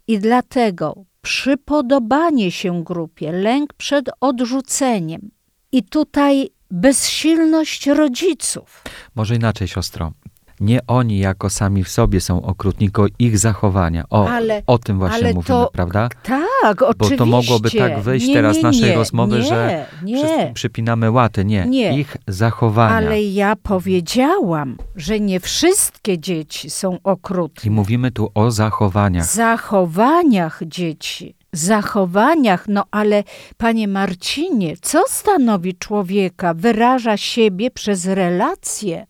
I 0.08 0.20
dlatego 0.20 0.96
przypodobanie 1.22 2.52
się 2.52 2.84
grupie, 2.84 3.32
lęk 3.32 3.74
przed 3.74 4.10
odrzuceniem. 4.20 5.32
I 5.72 5.84
tutaj 5.84 6.50
bezsilność 6.72 7.88
rodziców. 7.88 8.84
Może 9.16 9.36
inaczej, 9.36 9.68
siostro. 9.68 10.12
Nie 10.60 10.80
oni 10.88 11.20
jako 11.20 11.50
sami 11.50 11.84
w 11.84 11.90
sobie 11.90 12.22
są 12.22 12.42
okrutni, 12.42 12.88
tylko 12.88 13.06
ich 13.20 13.38
zachowania. 13.38 14.04
O, 14.10 14.30
ale, 14.30 14.62
o 14.68 14.78
tym 14.78 15.00
właśnie 15.00 15.28
mówimy, 15.28 15.44
to, 15.44 15.70
prawda? 15.74 16.10
Tak, 16.24 16.82
oczywiście. 16.82 17.18
Bo 17.18 17.24
to 17.24 17.26
mogłoby 17.26 17.72
tak 17.72 18.00
wyjść 18.00 18.28
nie, 18.28 18.34
teraz 18.34 18.58
nie, 18.58 18.64
naszej 18.64 18.90
nie, 18.90 18.96
rozmowy, 18.96 19.44
że 19.44 19.86
nie. 20.04 20.52
przypinamy 20.54 21.12
łaty. 21.12 21.46
Nie. 21.46 21.66
nie, 21.66 22.00
ich 22.00 22.18
zachowania. 22.28 22.96
Ale 22.96 23.24
ja 23.24 23.56
powiedziałam, 23.56 24.78
że 24.96 25.20
nie 25.20 25.40
wszystkie 25.40 26.20
dzieci 26.20 26.70
są 26.70 26.98
okrutne. 27.04 27.68
I 27.68 27.72
mówimy 27.72 28.12
tu 28.12 28.32
o 28.34 28.52
zachowaniach. 28.52 29.26
Zachowaniach 29.26 30.62
dzieci 30.66 31.36
zachowaniach, 31.56 32.68
no 32.68 32.84
ale 32.92 33.24
panie 33.58 33.88
Marcinie, 33.88 34.78
co 34.82 35.04
stanowi 35.08 35.76
człowieka? 35.76 36.54
Wyraża 36.54 37.18
siebie 37.18 37.72
przez 37.72 38.06
relacje. 38.06 39.06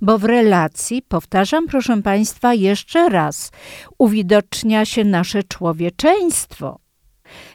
Bo 0.00 0.18
w 0.18 0.24
relacji, 0.24 1.02
powtarzam 1.02 1.66
proszę 1.66 2.02
Państwa 2.02 2.54
jeszcze 2.54 3.08
raz, 3.08 3.50
uwidocznia 3.98 4.84
się 4.84 5.04
nasze 5.04 5.42
człowieczeństwo. 5.42 6.78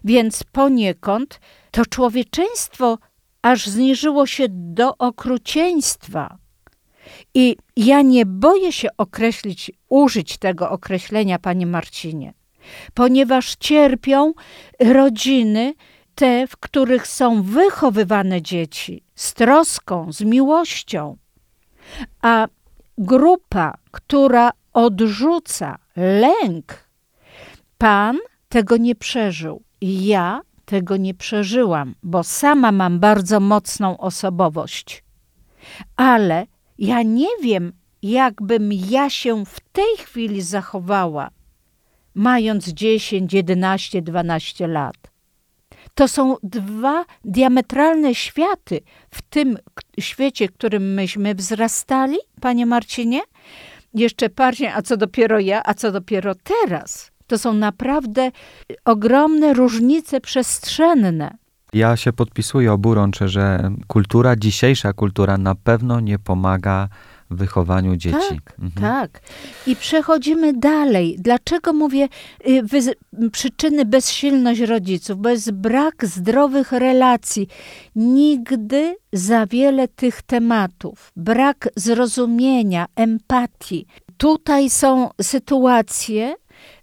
Więc 0.03 0.43
poniekąd 0.43 1.39
to 1.71 1.85
człowieczeństwo 1.85 2.97
aż 3.41 3.67
zniżyło 3.67 4.25
się 4.25 4.45
do 4.49 4.97
okrucieństwa. 4.97 6.37
I 7.33 7.55
ja 7.75 8.01
nie 8.01 8.25
boję 8.25 8.71
się 8.71 8.87
określić, 8.97 9.71
użyć 9.89 10.37
tego 10.37 10.69
określenia, 10.69 11.39
panie 11.39 11.65
Marcinie 11.65 12.33
ponieważ 12.93 13.55
cierpią 13.55 14.33
rodziny, 14.79 15.73
te, 16.15 16.47
w 16.47 16.57
których 16.57 17.07
są 17.07 17.43
wychowywane 17.43 18.41
dzieci 18.41 19.03
z 19.15 19.33
troską, 19.33 20.11
z 20.11 20.21
miłością. 20.21 21.17
A 22.21 22.47
grupa, 22.97 23.73
która 23.91 24.51
odrzuca 24.73 25.77
lęk, 25.95 26.83
Pan 27.77 28.17
tego 28.49 28.77
nie 28.77 28.95
przeżył. 28.95 29.63
Ja 29.81 30.41
tego 30.65 30.97
nie 30.97 31.13
przeżyłam, 31.13 31.95
bo 32.03 32.23
sama 32.23 32.71
mam 32.71 32.99
bardzo 32.99 33.39
mocną 33.39 33.97
osobowość. 33.97 35.03
Ale 35.95 36.47
ja 36.77 37.01
nie 37.01 37.27
wiem, 37.41 37.73
jakbym 38.01 38.73
ja 38.73 39.09
się 39.09 39.45
w 39.45 39.59
tej 39.59 39.97
chwili 39.97 40.41
zachowała, 40.41 41.29
mając 42.15 42.67
10, 42.67 43.33
11, 43.33 44.01
12 44.01 44.67
lat. 44.67 45.12
To 45.95 46.07
są 46.07 46.35
dwa 46.43 47.05
diametralne 47.25 48.15
światy 48.15 48.81
w 49.11 49.21
tym 49.21 49.57
świecie, 49.99 50.47
w 50.47 50.51
którym 50.51 50.93
myśmy 50.93 51.35
wzrastali, 51.35 52.17
panie 52.41 52.65
Marcinie. 52.65 53.21
Jeszcze 53.93 54.29
bardziej, 54.29 54.67
a 54.67 54.81
co 54.81 54.97
dopiero 54.97 55.39
ja, 55.39 55.61
a 55.65 55.73
co 55.73 55.91
dopiero 55.91 56.35
teraz. 56.35 57.11
To 57.27 57.37
są 57.37 57.53
naprawdę 57.53 58.31
ogromne 58.85 59.53
różnice 59.53 60.21
przestrzenne. 60.21 61.37
Ja 61.73 61.97
się 61.97 62.13
podpisuję 62.13 62.73
oburącze, 62.73 63.27
że 63.27 63.71
kultura, 63.87 64.35
dzisiejsza 64.35 64.93
kultura 64.93 65.37
na 65.37 65.55
pewno 65.55 65.99
nie 65.99 66.19
pomaga 66.19 66.89
wychowaniu 67.33 67.95
dzieci. 67.95 68.17
Tak, 68.29 68.59
mhm. 68.59 68.71
tak. 68.81 69.21
I 69.67 69.75
przechodzimy 69.75 70.53
dalej. 70.53 71.15
Dlaczego 71.19 71.73
mówię 71.73 72.09
y, 72.47 73.29
przyczyny 73.31 73.85
bezsilność 73.85 74.61
rodziców? 74.61 75.17
Jest 75.25 75.51
brak 75.51 76.05
zdrowych 76.05 76.71
relacji. 76.71 77.47
Nigdy 77.95 78.95
za 79.13 79.45
wiele 79.45 79.87
tych 79.87 80.21
tematów. 80.21 81.11
Brak 81.15 81.69
zrozumienia, 81.75 82.85
empatii. 82.95 83.85
Tutaj 84.17 84.69
są 84.69 85.09
sytuacje, 85.21 86.35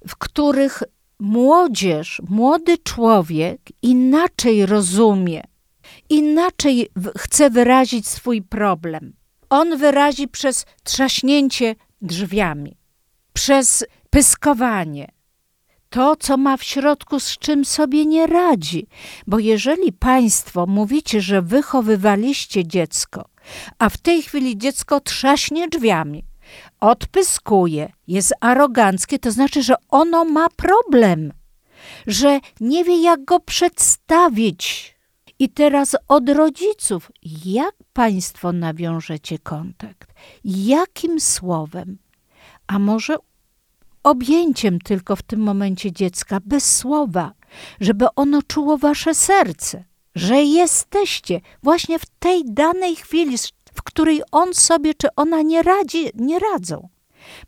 w 0.09 0.17
których 0.17 0.83
młodzież, 1.21 2.23
młody 2.29 2.79
człowiek 2.79 3.61
inaczej 3.83 4.67
rozumie, 4.67 5.43
inaczej 6.09 6.89
chce 7.19 7.51
wyrazić 7.51 8.09
swój 8.09 8.43
problem. 8.43 9.13
On 9.51 9.77
wyrazi 9.77 10.29
przez 10.29 10.67
trzaśnięcie 10.85 11.75
drzwiami, 12.03 12.77
przez 13.33 13.85
pyskowanie. 14.11 15.13
To, 15.89 16.17
co 16.17 16.37
ma 16.37 16.57
w 16.57 16.63
środku, 16.63 17.21
z 17.21 17.39
czym 17.39 17.65
sobie 17.65 18.07
nie 18.07 18.27
radzi. 18.27 18.87
Bo 19.27 19.39
jeżeli 19.39 19.93
państwo 19.93 20.67
mówicie, 20.67 21.21
że 21.21 21.43
wychowywaliście 21.43 22.67
dziecko, 22.67 23.25
a 23.79 23.89
w 23.89 23.97
tej 23.97 24.23
chwili 24.23 24.59
dziecko 24.59 25.01
trzaśnie 25.01 25.69
drzwiami, 25.69 26.25
odpyskuje, 26.81 27.93
jest 28.07 28.33
aroganckie, 28.41 29.19
to 29.19 29.33
znaczy, 29.33 29.63
że 29.63 29.75
ono 29.89 30.25
ma 30.25 30.49
problem, 30.57 31.33
że 32.07 32.41
nie 32.61 32.85
wie, 32.85 33.03
jak 33.03 33.25
go 33.25 33.41
przedstawić. 33.41 34.95
I 35.41 35.49
teraz 35.49 35.97
od 36.09 36.29
rodziców, 36.29 37.13
jak 37.45 37.75
Państwo 37.93 38.53
nawiążecie 38.53 39.39
kontakt? 39.39 40.15
Jakim 40.45 41.21
słowem? 41.21 41.99
A 42.67 42.79
może 42.79 43.17
objęciem 44.03 44.79
tylko 44.79 45.17
w 45.17 45.23
tym 45.23 45.41
momencie 45.41 45.93
dziecka, 45.93 46.39
bez 46.45 46.77
słowa, 46.77 47.33
żeby 47.81 48.07
ono 48.17 48.43
czuło 48.43 48.79
Wasze 48.79 49.15
serce, 49.15 49.85
że 50.15 50.43
jesteście 50.43 51.41
właśnie 51.63 51.99
w 51.99 52.07
tej 52.07 52.45
danej 52.45 52.97
chwili, 52.97 53.37
w 53.75 53.83
której 53.83 54.23
on 54.33 54.55
sobie 54.55 54.95
czy 54.95 55.09
ona 55.17 55.43
nie 55.43 55.63
radzi, 55.63 56.11
nie 56.15 56.39
radzą. 56.39 56.89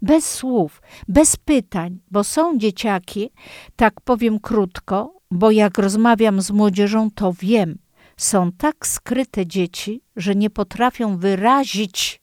Bez 0.02 0.30
słów, 0.32 0.82
bez 1.08 1.36
pytań, 1.36 1.98
bo 2.10 2.24
są 2.24 2.58
dzieciaki, 2.58 3.30
tak 3.76 4.00
powiem 4.00 4.40
krótko, 4.40 5.21
bo 5.32 5.50
jak 5.50 5.78
rozmawiam 5.78 6.42
z 6.42 6.50
młodzieżą, 6.50 7.10
to 7.10 7.32
wiem, 7.40 7.78
są 8.16 8.52
tak 8.52 8.86
skryte 8.86 9.46
dzieci, 9.46 10.02
że 10.16 10.34
nie 10.34 10.50
potrafią 10.50 11.18
wyrazić, 11.18 12.22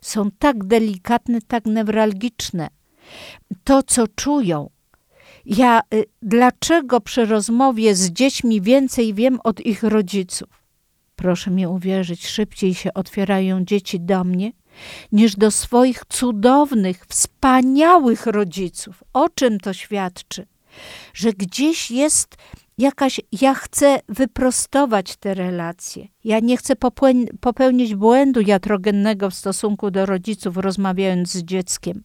są 0.00 0.30
tak 0.30 0.64
delikatne, 0.64 1.38
tak 1.40 1.66
newralgiczne. 1.66 2.68
To, 3.64 3.82
co 3.82 4.08
czują. 4.08 4.70
Ja 5.44 5.80
y, 5.94 6.04
dlaczego 6.22 7.00
przy 7.00 7.24
rozmowie 7.24 7.94
z 7.94 8.10
dziećmi 8.10 8.60
więcej 8.60 9.14
wiem 9.14 9.38
od 9.44 9.60
ich 9.60 9.82
rodziców? 9.82 10.60
proszę 11.20 11.50
mi 11.50 11.66
uwierzyć, 11.66 12.26
szybciej 12.26 12.74
się 12.74 12.94
otwierają 12.94 13.64
dzieci 13.64 14.00
do 14.00 14.24
mnie 14.24 14.52
niż 15.12 15.36
do 15.36 15.50
swoich 15.50 16.02
cudownych, 16.08 17.06
wspaniałych 17.08 18.26
rodziców. 18.26 19.04
O 19.12 19.28
czym 19.28 19.60
to 19.60 19.72
świadczy? 19.72 20.46
Że 21.14 21.32
gdzieś 21.32 21.90
jest 21.90 22.36
jakaś, 22.78 23.20
ja 23.32 23.54
chcę 23.54 24.00
wyprostować 24.08 25.16
te 25.16 25.34
relacje. 25.34 26.08
Ja 26.24 26.40
nie 26.40 26.56
chcę 26.56 26.74
popełnić 27.40 27.94
błędu 27.94 28.40
jatrogennego 28.40 29.30
w 29.30 29.34
stosunku 29.34 29.90
do 29.90 30.06
rodziców, 30.06 30.56
rozmawiając 30.56 31.30
z 31.30 31.42
dzieckiem, 31.42 32.02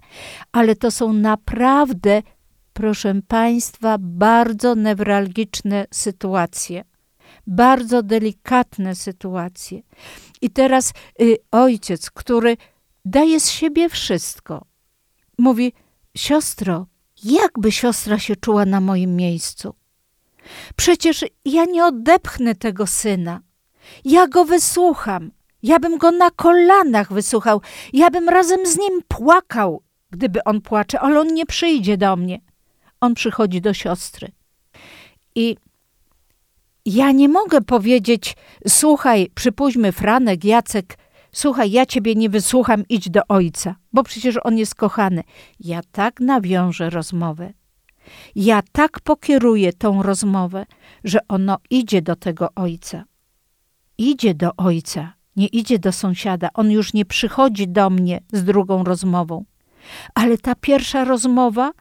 ale 0.52 0.76
to 0.76 0.92
są 0.92 1.14
naprawdę, 1.14 2.22
proszę 2.74 3.22
Państwa, 3.28 3.98
bardzo 4.00 4.76
newralgiczne 4.76 5.86
sytuacje 5.92 6.84
bardzo 7.48 8.04
delikatne 8.04 8.96
sytuacje. 8.96 9.82
I 10.42 10.50
teraz 10.50 10.94
y, 11.22 11.38
ojciec, 11.52 12.12
który 12.12 12.58
daje 13.06 13.40
z 13.40 13.50
siebie 13.50 13.90
wszystko, 13.90 14.66
mówi: 15.38 15.74
Siostro, 16.18 16.88
jakby 17.26 17.72
siostra 17.72 18.20
się 18.20 18.36
czuła 18.36 18.66
na 18.66 18.82
moim 18.82 19.16
miejscu? 19.16 19.76
Przecież 20.76 21.26
ja 21.46 21.66
nie 21.66 21.86
odepchnę 21.86 22.56
tego 22.56 22.88
syna. 22.88 23.42
Ja 24.06 24.28
go 24.28 24.46
wysłucham. 24.46 25.32
Ja 25.64 25.80
bym 25.80 25.98
go 25.98 26.12
na 26.12 26.32
kolanach 26.32 27.14
wysłuchał. 27.14 27.62
Ja 27.94 28.10
bym 28.10 28.30
razem 28.30 28.66
z 28.66 28.78
nim 28.78 29.02
płakał, 29.08 29.82
gdyby 30.12 30.44
on 30.44 30.62
płacze, 30.62 31.00
ale 31.00 31.20
on 31.20 31.34
nie 31.34 31.46
przyjdzie 31.46 31.98
do 31.98 32.16
mnie. 32.16 32.42
On 33.02 33.14
przychodzi 33.14 33.62
do 33.62 33.74
siostry. 33.74 34.32
I 35.36 35.58
ja 36.86 37.12
nie 37.12 37.30
mogę 37.30 37.62
powiedzieć, 37.62 38.36
słuchaj, 38.68 39.30
przypuśćmy 39.36 39.92
Franek, 39.92 40.44
Jacek, 40.44 40.98
słuchaj, 41.36 41.72
ja 41.72 41.86
ciebie 41.86 42.16
nie 42.16 42.30
wysłucham, 42.30 42.84
idź 42.90 43.10
do 43.10 43.22
ojca, 43.28 43.76
bo 43.94 44.04
przecież 44.04 44.40
on 44.44 44.58
jest 44.58 44.76
kochany. 44.76 45.24
Ja 45.60 45.82
tak 45.92 46.20
nawiążę 46.20 46.90
rozmowę. 46.90 47.54
Ja 48.36 48.62
tak 48.72 49.00
pokieruję 49.00 49.74
tą 49.74 50.04
rozmowę, 50.04 50.66
że 51.04 51.20
ono 51.28 51.58
idzie 51.70 52.02
do 52.02 52.16
tego 52.16 52.50
ojca. 52.56 53.04
Idzie 53.98 54.34
do 54.34 54.56
ojca, 54.58 55.14
nie 55.36 55.48
idzie 55.48 55.80
do 55.80 55.92
sąsiada. 55.92 56.50
On 56.54 56.72
już 56.72 56.94
nie 56.94 57.06
przychodzi 57.06 57.68
do 57.68 57.90
mnie 57.90 58.22
z 58.34 58.44
drugą 58.44 58.84
rozmową. 58.84 59.46
Ale 60.14 60.38
ta 60.38 60.56
pierwsza 60.56 61.04
rozmowa 61.04 61.72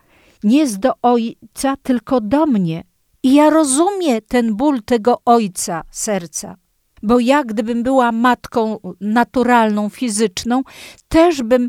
nie 0.43 0.59
jest 0.59 0.79
do 0.79 0.93
ojca, 1.03 1.77
tylko 1.83 2.21
do 2.21 2.47
mnie. 2.47 2.85
I 3.23 3.35
ja 3.35 3.51
rozumiem 3.51 4.21
ten 4.29 4.57
ból 4.57 4.83
tego 4.83 5.23
ojca 5.25 5.83
serca, 5.90 6.57
bo 7.05 7.21
ja, 7.21 7.45
gdybym 7.45 7.83
była 7.83 8.12
matką 8.12 8.79
naturalną, 9.01 9.88
fizyczną, 9.88 10.62
też 11.09 11.43
bym 11.43 11.69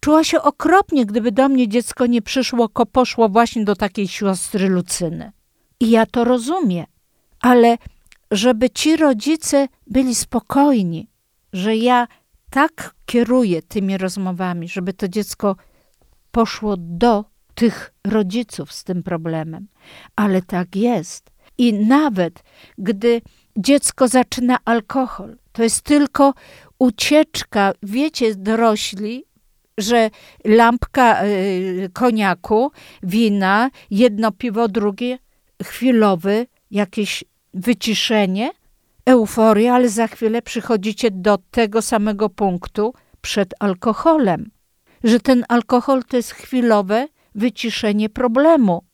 czuła 0.00 0.24
się 0.24 0.42
okropnie, 0.42 1.06
gdyby 1.06 1.32
do 1.32 1.48
mnie 1.48 1.68
dziecko 1.68 2.06
nie 2.06 2.22
przyszło, 2.22 2.68
ko 2.68 2.86
poszło 2.86 3.28
właśnie 3.28 3.64
do 3.64 3.76
takiej 3.76 4.08
siostry 4.08 4.68
Lucyny. 4.68 5.32
I 5.80 5.90
ja 5.90 6.06
to 6.06 6.24
rozumiem, 6.24 6.86
ale 7.40 7.78
żeby 8.30 8.70
ci 8.70 8.96
rodzice 8.96 9.68
byli 9.86 10.14
spokojni, 10.14 11.10
że 11.52 11.76
ja 11.76 12.06
tak 12.50 12.94
kieruję 13.06 13.62
tymi 13.62 13.98
rozmowami, 13.98 14.68
żeby 14.68 14.92
to 14.92 15.08
dziecko 15.08 15.56
poszło 16.30 16.74
do 16.78 17.24
tych 17.54 17.94
rodziców 18.04 18.72
z 18.72 18.84
tym 18.84 19.02
problemem. 19.02 19.68
Ale 20.16 20.42
tak 20.42 20.76
jest. 20.76 21.30
I 21.58 21.72
nawet 21.72 22.42
gdy 22.78 23.20
dziecko 23.56 24.08
zaczyna 24.08 24.58
alkohol, 24.64 25.36
to 25.52 25.62
jest 25.62 25.80
tylko 25.80 26.34
ucieczka. 26.78 27.72
Wiecie, 27.82 28.34
dorośli, 28.34 29.24
że 29.78 30.10
lampka 30.44 31.24
y, 31.24 31.90
koniaku, 31.92 32.70
wina, 33.02 33.70
jedno 33.90 34.32
piwo, 34.32 34.68
drugie, 34.68 35.18
chwilowy, 35.62 36.46
jakieś 36.70 37.24
wyciszenie, 37.54 38.50
euforia, 39.06 39.74
ale 39.74 39.88
za 39.88 40.06
chwilę 40.06 40.42
przychodzicie 40.42 41.10
do 41.10 41.38
tego 41.50 41.82
samego 41.82 42.28
punktu 42.28 42.94
przed 43.20 43.54
alkoholem. 43.60 44.50
Że 45.04 45.20
ten 45.20 45.44
alkohol 45.48 46.04
to 46.04 46.16
jest 46.16 46.32
chwilowe 46.32 47.08
wyciszenie 47.34 48.08
problemu, 48.08 48.84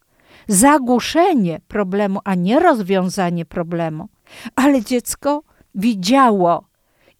zagłuszenie 0.48 1.61
problemu, 1.68 2.20
a 2.25 2.35
nie 2.35 2.61
rozwiązanie 2.61 3.44
problemu. 3.44 4.09
Ale 4.56 4.84
dziecko 4.84 5.42
widziało, 5.74 6.64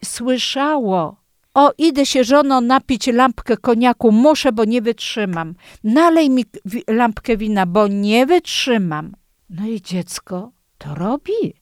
słyszało 0.05 1.23
O, 1.55 1.73
idę 1.79 2.07
się 2.07 2.25
żono 2.25 2.61
napić 2.61 3.07
lampkę 3.07 3.57
koniaku, 3.57 4.13
muszę, 4.13 4.53
bo 4.53 4.65
nie 4.65 4.83
wytrzymam. 4.83 5.55
Nalej 5.85 6.31
mi 6.31 6.45
lampkę 6.89 7.37
wina, 7.37 7.67
bo 7.67 7.89
nie 7.89 8.27
wytrzymam. 8.27 9.13
No 9.51 9.67
i 9.67 9.83
dziecko 9.83 10.53
to 10.79 10.95
robi. 10.95 11.55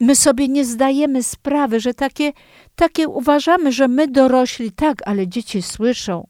My 0.00 0.16
sobie 0.16 0.48
nie 0.48 0.64
zdajemy 0.64 1.22
sprawy, 1.22 1.80
że 1.80 1.94
takie, 1.94 2.32
takie 2.74 3.08
uważamy, 3.08 3.72
że 3.72 3.88
my 3.88 4.08
dorośli 4.08 4.72
tak, 4.72 4.98
ale 5.04 5.28
dzieci 5.28 5.62
słyszą. 5.62 6.26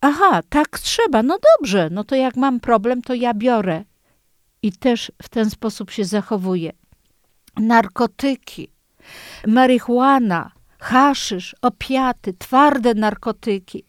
Aha, 0.00 0.40
tak 0.48 0.78
trzeba, 0.78 1.22
no 1.22 1.38
dobrze, 1.58 1.88
no 1.90 2.04
to 2.04 2.14
jak 2.14 2.36
mam 2.36 2.60
problem, 2.60 3.02
to 3.02 3.14
ja 3.14 3.34
biorę. 3.34 3.84
I 4.62 4.72
też 4.72 5.12
w 5.22 5.28
ten 5.28 5.50
sposób 5.50 5.90
się 5.90 6.04
zachowuje. 6.04 6.72
Narkotyki, 7.58 8.72
marihuana, 9.46 10.50
haszysz, 10.78 11.56
opiaty, 11.62 12.34
twarde 12.34 12.94
narkotyki, 12.94 13.84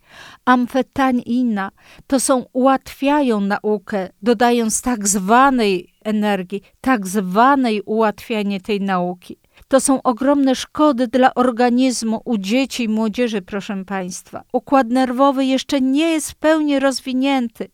amfetamina, 0.46 1.72
to 2.08 2.20
są, 2.20 2.46
ułatwiają 2.54 3.42
naukę, 3.42 4.10
dodając 4.22 4.82
tak 4.82 5.08
zwanej 5.08 5.94
energii, 6.04 6.62
tak 6.82 7.08
zwanej 7.08 7.82
ułatwianie 7.82 8.62
tej 8.62 8.82
nauki. 8.82 9.38
To 9.70 9.80
są 9.80 10.02
ogromne 10.02 10.56
szkody 10.56 11.08
dla 11.08 11.34
organizmu 11.34 12.22
u 12.26 12.38
dzieci 12.38 12.84
i 12.84 12.90
młodzieży, 12.90 13.42
proszę 13.42 13.86
Państwa. 13.86 14.44
Układ 14.54 14.88
nerwowy 14.88 15.46
jeszcze 15.46 15.82
nie 15.82 16.12
jest 16.12 16.32
w 16.32 16.36
pełni 16.36 16.80
rozwinięty. 16.80 17.70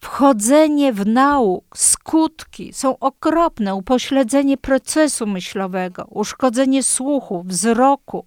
Wchodzenie 0.00 0.92
w 0.92 1.06
nauk, 1.06 1.64
skutki 1.78 2.72
są 2.72 2.98
okropne. 2.98 3.74
Upośledzenie 3.74 4.56
procesu 4.56 5.26
myślowego, 5.26 6.06
uszkodzenie 6.10 6.82
słuchu, 6.82 7.42
wzroku, 7.46 8.26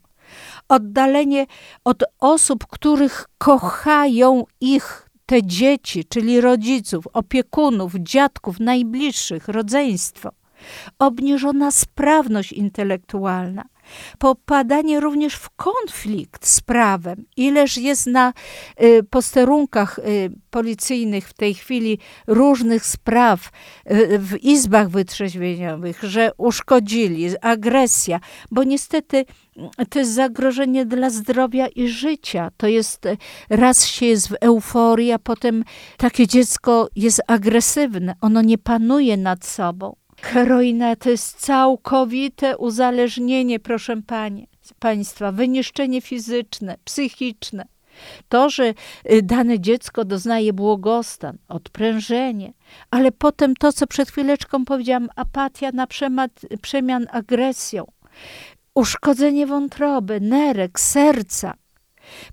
oddalenie 0.69 1.45
od 1.83 2.03
osób, 2.19 2.67
których 2.67 3.25
kochają 3.37 4.43
ich 4.61 5.09
te 5.25 5.43
dzieci, 5.43 6.05
czyli 6.05 6.41
rodziców, 6.41 7.07
opiekunów, 7.13 7.93
dziadków, 7.95 8.59
najbliższych, 8.59 9.47
rodzeństwo 9.47 10.31
obniżona 10.99 11.71
sprawność 11.71 12.51
intelektualna, 12.51 13.63
popadanie 14.19 14.99
również 14.99 15.35
w 15.35 15.49
konflikt 15.49 16.47
z 16.47 16.61
prawem. 16.61 17.25
Ileż 17.37 17.77
jest 17.77 18.07
na 18.07 18.33
y, 18.83 19.03
posterunkach 19.03 19.99
y, 19.99 20.31
policyjnych 20.49 21.29
w 21.29 21.33
tej 21.33 21.53
chwili 21.53 21.99
różnych 22.27 22.85
spraw 22.85 23.51
y, 23.91 24.19
w 24.19 24.43
izbach 24.43 24.89
wytrzeźwieniowych, 24.89 26.03
że 26.03 26.31
uszkodzili, 26.37 27.29
agresja, 27.41 28.19
bo 28.51 28.63
niestety 28.63 29.25
to 29.89 29.99
jest 29.99 30.11
zagrożenie 30.11 30.85
dla 30.85 31.09
zdrowia 31.09 31.67
i 31.67 31.87
życia. 31.87 32.51
To 32.57 32.67
jest, 32.67 33.07
raz 33.49 33.85
się 33.85 34.05
jest 34.05 34.29
w 34.29 34.35
euforii, 34.41 35.11
a 35.11 35.19
potem 35.19 35.63
takie 35.97 36.27
dziecko 36.27 36.89
jest 36.95 37.21
agresywne, 37.27 38.15
ono 38.21 38.41
nie 38.41 38.57
panuje 38.57 39.17
nad 39.17 39.45
sobą. 39.45 39.95
Heroina 40.21 40.95
to 40.95 41.09
jest 41.09 41.39
całkowite 41.39 42.57
uzależnienie, 42.57 43.59
proszę 43.59 44.01
panie, 44.07 44.47
państwa, 44.79 45.31
wyniszczenie 45.31 46.01
fizyczne, 46.01 46.77
psychiczne. 46.83 47.65
To, 48.29 48.49
że 48.49 48.73
y, 49.11 49.21
dane 49.23 49.59
dziecko 49.59 50.05
doznaje 50.05 50.53
błogostan, 50.53 51.37
odprężenie, 51.47 52.53
ale 52.91 53.11
potem 53.11 53.55
to, 53.55 53.73
co 53.73 53.87
przed 53.87 54.11
chwileczką 54.11 54.65
powiedziałam, 54.65 55.09
apatia 55.15 55.71
na 55.71 55.87
przemian 56.61 57.07
agresją, 57.11 57.85
uszkodzenie 58.75 59.47
wątroby, 59.47 60.21
nerek, 60.21 60.79
serca. 60.79 61.53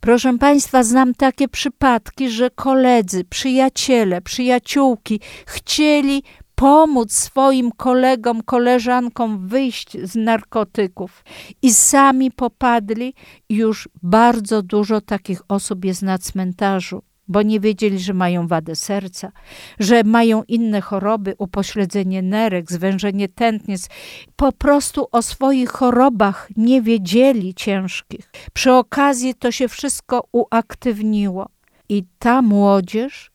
Proszę 0.01 0.38
Państwa, 0.38 0.83
znam 0.83 1.14
takie 1.14 1.49
przypadki, 1.49 2.31
że 2.31 2.51
koledzy, 2.51 3.25
przyjaciele, 3.25 4.20
przyjaciółki 4.20 5.20
chcieli 5.47 6.23
pomóc 6.64 7.12
swoim 7.12 7.70
kolegom, 7.72 8.42
koleżankom 8.42 9.48
wyjść 9.48 9.96
z 10.03 10.14
narkotyków 10.14 11.24
i 11.62 11.74
sami 11.74 12.31
popadli. 12.31 13.14
Już 13.48 13.88
bardzo 14.03 14.62
dużo 14.62 15.00
takich 15.00 15.42
osób 15.48 15.85
jest 15.85 16.03
na 16.03 16.18
cmentarzu, 16.18 17.03
bo 17.29 17.42
nie 17.42 17.61
wiedzieli, 17.61 17.98
że 17.98 18.14
mają 18.14 18.46
wadę 18.46 18.77
serca, 18.77 19.33
że 19.79 20.05
mają 20.05 20.42
inne 20.48 20.81
choroby, 20.81 21.35
upośledzenie 21.38 22.22
nerek, 22.22 22.72
zwężenie 22.72 23.29
tętnic. 23.29 23.88
Po 24.37 24.53
prostu 24.53 25.07
o 25.12 25.22
swoich 25.22 25.70
chorobach 25.70 26.48
nie 26.57 26.83
wiedzieli 26.83 27.55
ciężkich. 27.55 28.33
Przy 28.53 28.72
okazji 28.72 29.35
to 29.35 29.53
się 29.53 29.68
wszystko 29.68 30.29
uaktywniło. 30.33 31.48
I 31.88 32.05
ta 32.18 32.42
młodzież 32.42 33.31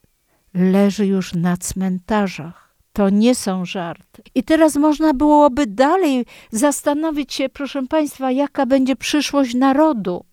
leży 0.54 1.06
już 1.06 1.34
na 1.34 1.58
cmentarzach 1.58 2.69
to 3.00 3.10
nie 3.10 3.36
są 3.36 3.66
żarty. 3.66 4.24
I 4.36 4.44
teraz 4.44 4.76
można 4.76 5.14
byłoby 5.14 5.68
dalej 5.68 6.26
zastanowić 6.52 7.34
się, 7.34 7.50
proszę 7.50 7.88
Państwa, 7.88 8.32
jaka 8.32 8.66
będzie 8.66 8.96
przyszłość 8.96 9.56
narodu. 9.56 10.26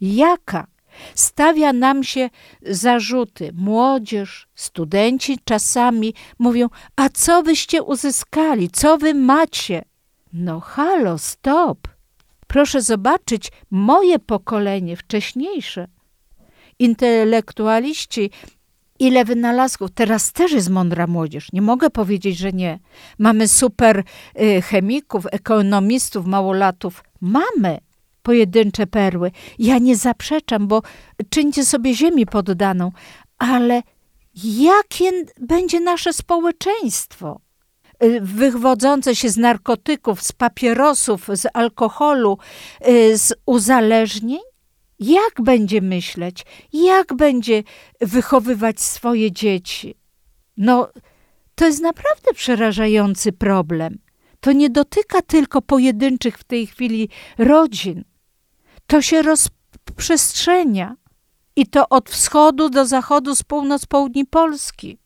Jaka? 0.00 0.66
Stawia 1.14 1.72
nam 1.72 2.04
się 2.04 2.30
zarzuty. 2.62 3.50
Młodzież, 3.54 4.48
studenci 4.54 5.38
czasami 5.44 6.14
mówią: 6.38 6.68
A 6.96 7.08
co 7.08 7.42
wyście 7.42 7.82
uzyskali? 7.82 8.70
Co 8.70 8.98
wy 8.98 9.14
macie? 9.14 9.84
No, 10.32 10.60
halo, 10.60 11.18
stop. 11.18 11.78
Proszę 12.46 12.82
zobaczyć 12.82 13.52
moje 13.70 14.18
pokolenie 14.18 14.96
wcześniejsze. 14.96 15.88
Intelektualiści 16.78 18.30
ile 18.98 19.24
wynalazków. 19.24 19.90
Teraz 19.94 20.32
też 20.32 20.52
jest 20.52 20.70
mądra 20.70 21.06
młodzież. 21.06 21.52
Nie 21.52 21.62
mogę 21.62 21.90
powiedzieć, 21.90 22.38
że 22.38 22.52
nie. 22.52 22.78
Mamy 23.18 23.48
super 23.48 24.04
y, 24.40 24.62
chemików, 24.62 25.24
ekonomistów, 25.32 26.26
małolatów. 26.26 27.04
Mamy 27.20 27.78
pojedyncze 28.22 28.86
perły. 28.86 29.30
Ja 29.58 29.78
nie 29.78 29.96
zaprzeczam, 29.96 30.68
bo 30.68 30.82
czyńcie 31.30 31.64
sobie 31.64 31.94
ziemi 31.94 32.26
poddaną, 32.26 32.92
ale 33.38 33.82
jakie 34.44 35.12
będzie 35.40 35.80
nasze 35.80 36.12
społeczeństwo? 36.12 37.40
Y, 38.04 38.20
wywodzące 38.20 39.16
się 39.16 39.28
z 39.28 39.36
narkotyków, 39.36 40.22
z 40.22 40.32
papierosów, 40.32 41.28
z 41.34 41.46
alkoholu, 41.54 42.38
y, 42.88 43.18
z 43.18 43.34
uzależnień? 43.46 44.47
Jak 44.98 45.42
będzie 45.42 45.80
myśleć, 45.80 46.44
jak 46.72 47.14
będzie 47.14 47.62
wychowywać 48.00 48.80
swoje 48.80 49.32
dzieci. 49.32 49.94
No, 50.56 50.88
to 51.54 51.66
jest 51.66 51.82
naprawdę 51.82 52.34
przerażający 52.34 53.32
problem. 53.32 53.98
To 54.40 54.52
nie 54.52 54.70
dotyka 54.70 55.22
tylko 55.22 55.62
pojedynczych 55.62 56.38
w 56.38 56.44
tej 56.44 56.66
chwili 56.66 57.08
rodzin. 57.38 58.04
To 58.86 59.02
się 59.02 59.22
rozprzestrzenia. 59.22 60.96
I 61.56 61.66
to 61.66 61.88
od 61.88 62.10
wschodu 62.10 62.70
do 62.70 62.86
zachodu, 62.86 63.34
z 63.34 63.42
północ, 63.42 63.86
południ 63.86 64.26
Polski. 64.26 64.98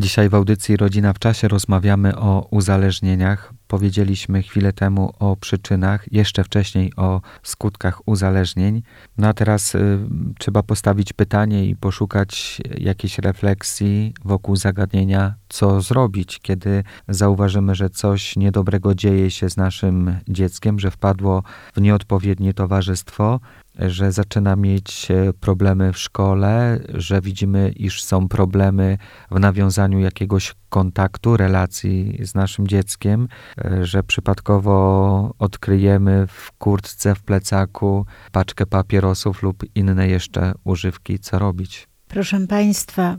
Dzisiaj 0.00 0.28
w 0.28 0.34
audycji 0.34 0.76
Rodzina 0.76 1.12
w 1.12 1.18
Czasie 1.18 1.48
rozmawiamy 1.48 2.16
o 2.16 2.48
uzależnieniach. 2.50 3.52
Powiedzieliśmy 3.68 4.42
chwilę 4.42 4.72
temu 4.72 5.12
o 5.18 5.36
przyczynach, 5.36 6.12
jeszcze 6.12 6.44
wcześniej 6.44 6.92
o 6.96 7.20
skutkach 7.42 8.08
uzależnień. 8.08 8.82
No 9.18 9.28
a 9.28 9.32
teraz 9.32 9.74
y, 9.74 9.98
trzeba 10.38 10.62
postawić 10.62 11.12
pytanie 11.12 11.66
i 11.66 11.76
poszukać 11.76 12.60
jakiejś 12.78 13.18
refleksji 13.18 14.14
wokół 14.24 14.56
zagadnienia, 14.56 15.34
co 15.48 15.80
zrobić, 15.80 16.38
kiedy 16.42 16.84
zauważymy, 17.08 17.74
że 17.74 17.90
coś 17.90 18.36
niedobrego 18.36 18.94
dzieje 18.94 19.30
się 19.30 19.50
z 19.50 19.56
naszym 19.56 20.16
dzieckiem, 20.28 20.80
że 20.80 20.90
wpadło 20.90 21.42
w 21.74 21.80
nieodpowiednie 21.80 22.54
towarzystwo 22.54 23.40
że 23.88 24.12
zaczyna 24.12 24.56
mieć 24.56 25.10
e, 25.10 25.32
problemy 25.32 25.92
w 25.92 25.98
szkole, 25.98 26.80
że 26.94 27.20
widzimy, 27.20 27.72
iż 27.76 28.02
są 28.02 28.28
problemy 28.28 28.98
w 29.30 29.40
nawiązaniu 29.40 29.98
jakiegoś 29.98 30.54
kontaktu, 30.68 31.36
relacji 31.36 32.18
z 32.22 32.34
naszym 32.34 32.68
dzieckiem, 32.68 33.28
e, 33.64 33.86
że 33.86 34.02
przypadkowo 34.02 35.34
odkryjemy 35.38 36.26
w 36.26 36.52
kurtce, 36.52 37.14
w 37.14 37.22
plecaku 37.22 38.06
paczkę 38.32 38.66
papierosów 38.66 39.42
lub 39.42 39.64
inne 39.74 40.08
jeszcze 40.08 40.52
używki, 40.64 41.18
co 41.18 41.38
robić. 41.38 41.88
Proszę 42.08 42.46
Państwa, 42.46 43.16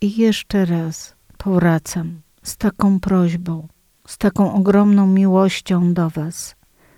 i 0.00 0.16
jeszcze 0.16 0.64
raz 0.64 1.14
powracam 1.38 2.20
z 2.42 2.56
taką 2.56 3.00
prośbą, 3.00 3.68
z 4.06 4.18
taką 4.18 4.54
ogromną 4.54 5.06
miłością 5.06 5.94
do 5.94 6.10
Was, 6.10 6.56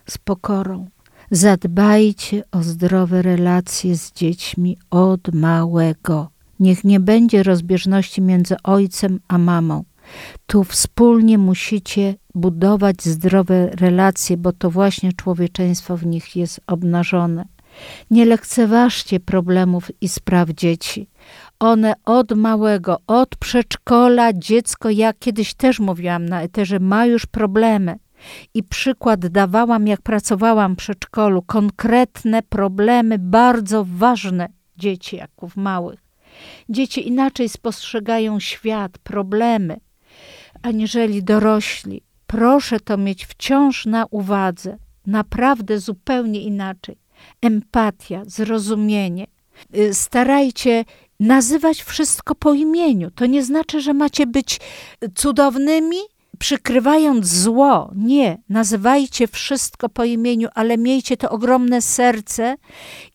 z 0.09 0.17
pokorą. 0.17 0.89
Zadbajcie 1.31 2.43
o 2.51 2.63
zdrowe 2.63 3.21
relacje 3.21 3.97
z 3.97 4.11
dziećmi 4.11 4.77
od 4.89 5.33
małego. 5.33 6.29
Niech 6.59 6.83
nie 6.83 6.99
będzie 6.99 7.43
rozbieżności 7.43 8.21
między 8.21 8.55
ojcem 8.63 9.19
a 9.27 9.37
mamą. 9.37 9.83
Tu 10.45 10.63
wspólnie 10.63 11.37
musicie 11.37 12.15
budować 12.35 13.03
zdrowe 13.03 13.69
relacje, 13.69 14.37
bo 14.37 14.51
to 14.51 14.71
właśnie 14.71 15.13
człowieczeństwo 15.13 15.97
w 15.97 16.05
nich 16.05 16.35
jest 16.35 16.61
obnażone. 16.67 17.45
Nie 18.11 18.25
lekceważcie 18.25 19.19
problemów 19.19 19.91
i 20.01 20.09
spraw 20.09 20.49
dzieci. 20.49 21.09
One 21.59 21.93
od 22.05 22.31
małego, 22.31 22.97
od 23.07 23.35
przedszkola, 23.35 24.33
dziecko, 24.33 24.89
ja 24.89 25.13
kiedyś 25.13 25.53
też 25.53 25.79
mówiłam 25.79 26.25
na 26.25 26.41
eterze, 26.41 26.79
ma 26.79 27.05
już 27.05 27.25
problemy. 27.25 27.95
I 28.53 28.63
przykład 28.63 29.27
dawałam, 29.27 29.87
jak 29.87 30.01
pracowałam 30.01 30.73
w 30.73 30.77
przedszkolu, 30.77 31.41
konkretne 31.41 32.43
problemy, 32.43 33.19
bardzo 33.19 33.85
ważne 33.87 34.49
dzieci, 34.77 35.15
jaków 35.15 35.57
małych. 35.57 35.99
Dzieci 36.69 37.07
inaczej 37.07 37.49
spostrzegają 37.49 38.39
świat, 38.39 38.97
problemy, 38.97 39.79
aniżeli 40.61 41.23
dorośli. 41.23 42.01
Proszę 42.27 42.79
to 42.79 42.97
mieć 42.97 43.25
wciąż 43.25 43.85
na 43.85 44.05
uwadze, 44.11 44.77
naprawdę 45.05 45.79
zupełnie 45.79 46.41
inaczej. 46.41 46.97
Empatia, 47.41 48.21
zrozumienie. 48.25 49.27
Y, 49.77 49.93
starajcie 49.93 50.85
nazywać 51.19 51.83
wszystko 51.83 52.35
po 52.35 52.53
imieniu. 52.53 53.11
To 53.11 53.25
nie 53.25 53.43
znaczy, 53.43 53.81
że 53.81 53.93
macie 53.93 54.27
być 54.27 54.59
cudownymi, 55.15 55.97
przykrywając 56.43 57.27
zło. 57.27 57.91
Nie, 57.95 58.37
nazywajcie 58.49 59.27
wszystko 59.27 59.89
po 59.89 60.03
imieniu, 60.03 60.47
ale 60.55 60.77
miejcie 60.77 61.17
to 61.17 61.29
ogromne 61.29 61.81
serce 61.81 62.55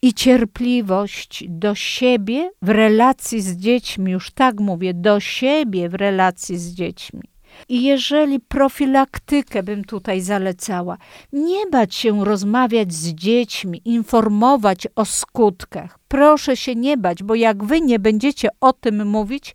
i 0.03 0.15
cierpliwość 0.15 1.45
do 1.49 1.75
siebie 1.75 2.51
w 2.63 2.69
relacji 2.69 3.41
z 3.41 3.57
dziećmi. 3.57 4.13
Już 4.13 4.31
tak 4.31 4.61
mówię, 4.61 4.95
do 4.95 5.21
siebie 5.21 5.89
w 5.89 5.95
relacji 5.95 6.59
z 6.59 6.75
dziećmi. 6.75 7.23
I 7.69 7.83
jeżeli 7.83 8.41
profilaktykę 8.41 9.63
bym 9.63 9.85
tutaj 9.85 10.21
zalecała, 10.21 10.99
nie 11.33 11.67
bać 11.67 11.95
się 11.95 12.25
rozmawiać 12.25 12.93
z 12.93 13.09
dziećmi, 13.09 13.83
informować 13.85 14.87
o 14.97 15.05
skutkach. 15.05 15.99
Proszę 16.09 16.57
się 16.57 16.75
nie 16.75 16.97
bać, 16.97 17.23
bo 17.23 17.35
jak 17.35 17.65
wy 17.65 17.81
nie 17.81 17.99
będziecie 17.99 18.49
o 18.61 18.73
tym 18.73 19.07
mówić, 19.07 19.55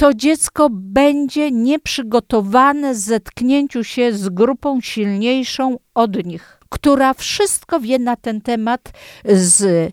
to 0.00 0.14
dziecko 0.14 0.68
będzie 0.72 1.50
nieprzygotowane 1.50 2.94
zetknięciu 2.94 3.84
się 3.84 4.12
z 4.12 4.28
grupą 4.28 4.80
silniejszą 4.80 5.78
od 5.94 6.26
nich, 6.26 6.58
która 6.68 7.14
wszystko 7.14 7.80
wie 7.80 7.98
na 7.98 8.16
ten 8.16 8.40
temat 8.40 8.92
z 9.24 9.92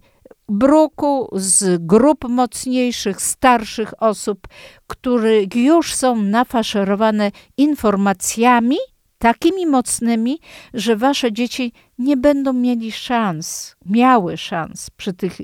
bruku, 0.50 1.30
z 1.34 1.86
grup 1.86 2.30
mocniejszych, 2.30 3.22
starszych 3.22 4.04
osób, 4.04 4.48
które 4.88 5.32
już 5.56 5.96
są 5.96 6.16
nafaszerowane 6.16 7.32
informacjami 7.58 8.78
takimi 9.18 9.66
mocnymi, 9.66 10.40
że 10.74 10.96
wasze 10.96 11.32
dzieci 11.32 11.74
nie 11.98 12.18
będą 12.18 12.54
mieli 12.54 12.92
szans, 12.92 13.76
miały 13.86 14.38
szans 14.38 14.90
przy, 14.90 15.14
tych, 15.14 15.38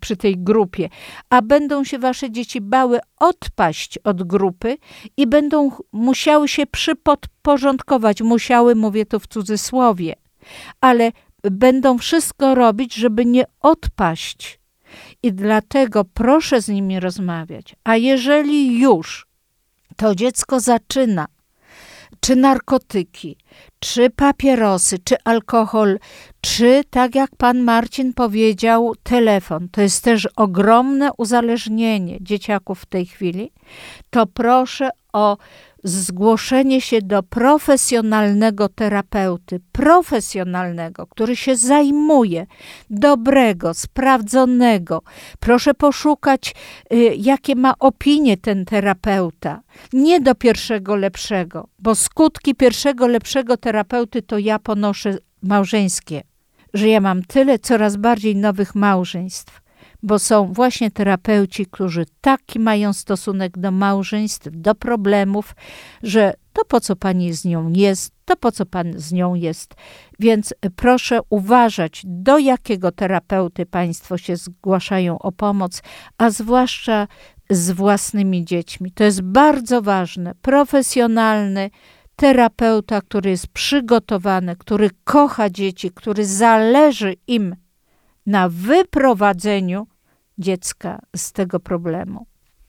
przy 0.00 0.16
tej 0.16 0.38
grupie, 0.38 0.88
a 1.30 1.42
będą 1.42 1.84
się 1.84 1.98
wasze 1.98 2.30
dzieci 2.30 2.60
bały 2.60 2.98
odpaść 3.20 3.98
od 3.98 4.22
grupy 4.22 4.76
i 5.16 5.26
będą 5.26 5.70
musiały 5.92 6.48
się 6.48 6.66
przypodporządkować. 6.66 8.22
Musiały, 8.22 8.74
mówię 8.74 9.06
to 9.06 9.20
w 9.20 9.26
cudzysłowie, 9.26 10.14
ale 10.80 11.12
będą 11.42 11.98
wszystko 11.98 12.54
robić, 12.54 12.94
żeby 12.94 13.24
nie 13.26 13.44
odpaść. 13.60 14.60
I 15.22 15.32
dlatego 15.32 16.04
proszę 16.04 16.62
z 16.62 16.68
nimi 16.68 17.00
rozmawiać. 17.00 17.76
A 17.84 17.96
jeżeli 17.96 18.78
już 18.78 19.26
to 19.96 20.14
dziecko 20.14 20.60
zaczyna, 20.60 21.26
czy 22.24 22.36
narkotyki, 22.36 23.36
czy 23.80 24.10
papierosy, 24.10 24.98
czy 24.98 25.16
alkohol, 25.24 25.98
czy 26.40 26.82
tak 26.90 27.14
jak 27.14 27.30
pan 27.36 27.58
Marcin 27.60 28.12
powiedział, 28.12 28.94
telefon, 29.02 29.68
to 29.68 29.80
jest 29.80 30.04
też 30.04 30.28
ogromne 30.36 31.10
uzależnienie 31.18 32.18
dzieciaków 32.20 32.80
w 32.80 32.86
tej 32.86 33.06
chwili, 33.06 33.52
to 34.10 34.26
proszę 34.26 34.88
o 35.12 35.36
zgłoszenie 35.84 36.80
się 36.80 37.02
do 37.02 37.22
profesjonalnego 37.22 38.68
terapeuty, 38.68 39.60
profesjonalnego, 39.72 41.06
który 41.06 41.36
się 41.36 41.56
zajmuje, 41.56 42.46
dobrego, 42.90 43.74
sprawdzonego. 43.74 45.02
Proszę 45.40 45.74
poszukać, 45.74 46.54
y, 46.92 46.96
jakie 47.18 47.54
ma 47.54 47.74
opinie 47.78 48.36
ten 48.36 48.64
terapeuta. 48.64 49.60
Nie 49.92 50.20
do 50.20 50.34
pierwszego 50.34 50.96
lepszego, 50.96 51.68
bo 51.78 51.94
skutki 51.94 52.54
pierwszego 52.54 53.06
lepszego 53.06 53.56
terapeuty 53.56 54.22
to 54.22 54.38
ja 54.38 54.58
ponoszę 54.58 55.18
małżeńskie, 55.42 56.22
że 56.74 56.88
ja 56.88 57.00
mam 57.00 57.22
tyle 57.22 57.58
coraz 57.58 57.96
bardziej 57.96 58.36
nowych 58.36 58.74
małżeństw 58.74 59.61
bo 60.02 60.18
są 60.18 60.52
właśnie 60.52 60.90
terapeuci, 60.90 61.66
którzy 61.66 62.06
taki 62.20 62.60
mają 62.60 62.92
stosunek 62.92 63.58
do 63.58 63.70
małżeństw, 63.70 64.48
do 64.52 64.74
problemów, 64.74 65.54
że 66.02 66.34
to 66.52 66.64
po 66.64 66.80
co 66.80 66.96
pani 66.96 67.32
z 67.32 67.44
nią 67.44 67.72
jest, 67.72 68.12
to 68.24 68.36
po 68.36 68.52
co 68.52 68.66
pan 68.66 68.92
z 68.96 69.12
nią 69.12 69.34
jest. 69.34 69.74
Więc 70.18 70.54
proszę 70.76 71.20
uważać, 71.30 72.02
do 72.04 72.38
jakiego 72.38 72.92
terapeuty 72.92 73.66
państwo 73.66 74.18
się 74.18 74.36
zgłaszają 74.36 75.18
o 75.18 75.32
pomoc, 75.32 75.82
a 76.18 76.30
zwłaszcza 76.30 77.08
z 77.50 77.70
własnymi 77.70 78.44
dziećmi. 78.44 78.92
To 78.92 79.04
jest 79.04 79.22
bardzo 79.22 79.82
ważne. 79.82 80.34
Profesjonalny 80.42 81.70
terapeuta, 82.16 83.00
który 83.00 83.30
jest 83.30 83.48
przygotowany, 83.48 84.56
który 84.56 84.90
kocha 85.04 85.50
dzieci, 85.50 85.90
który 85.90 86.24
zależy 86.24 87.14
im 87.26 87.56
na 88.26 88.48
wyprowadzeniu 88.48 89.86
dziecka 90.38 90.98
z 91.16 91.32
tego 91.32 91.60
problemu. 91.60 92.26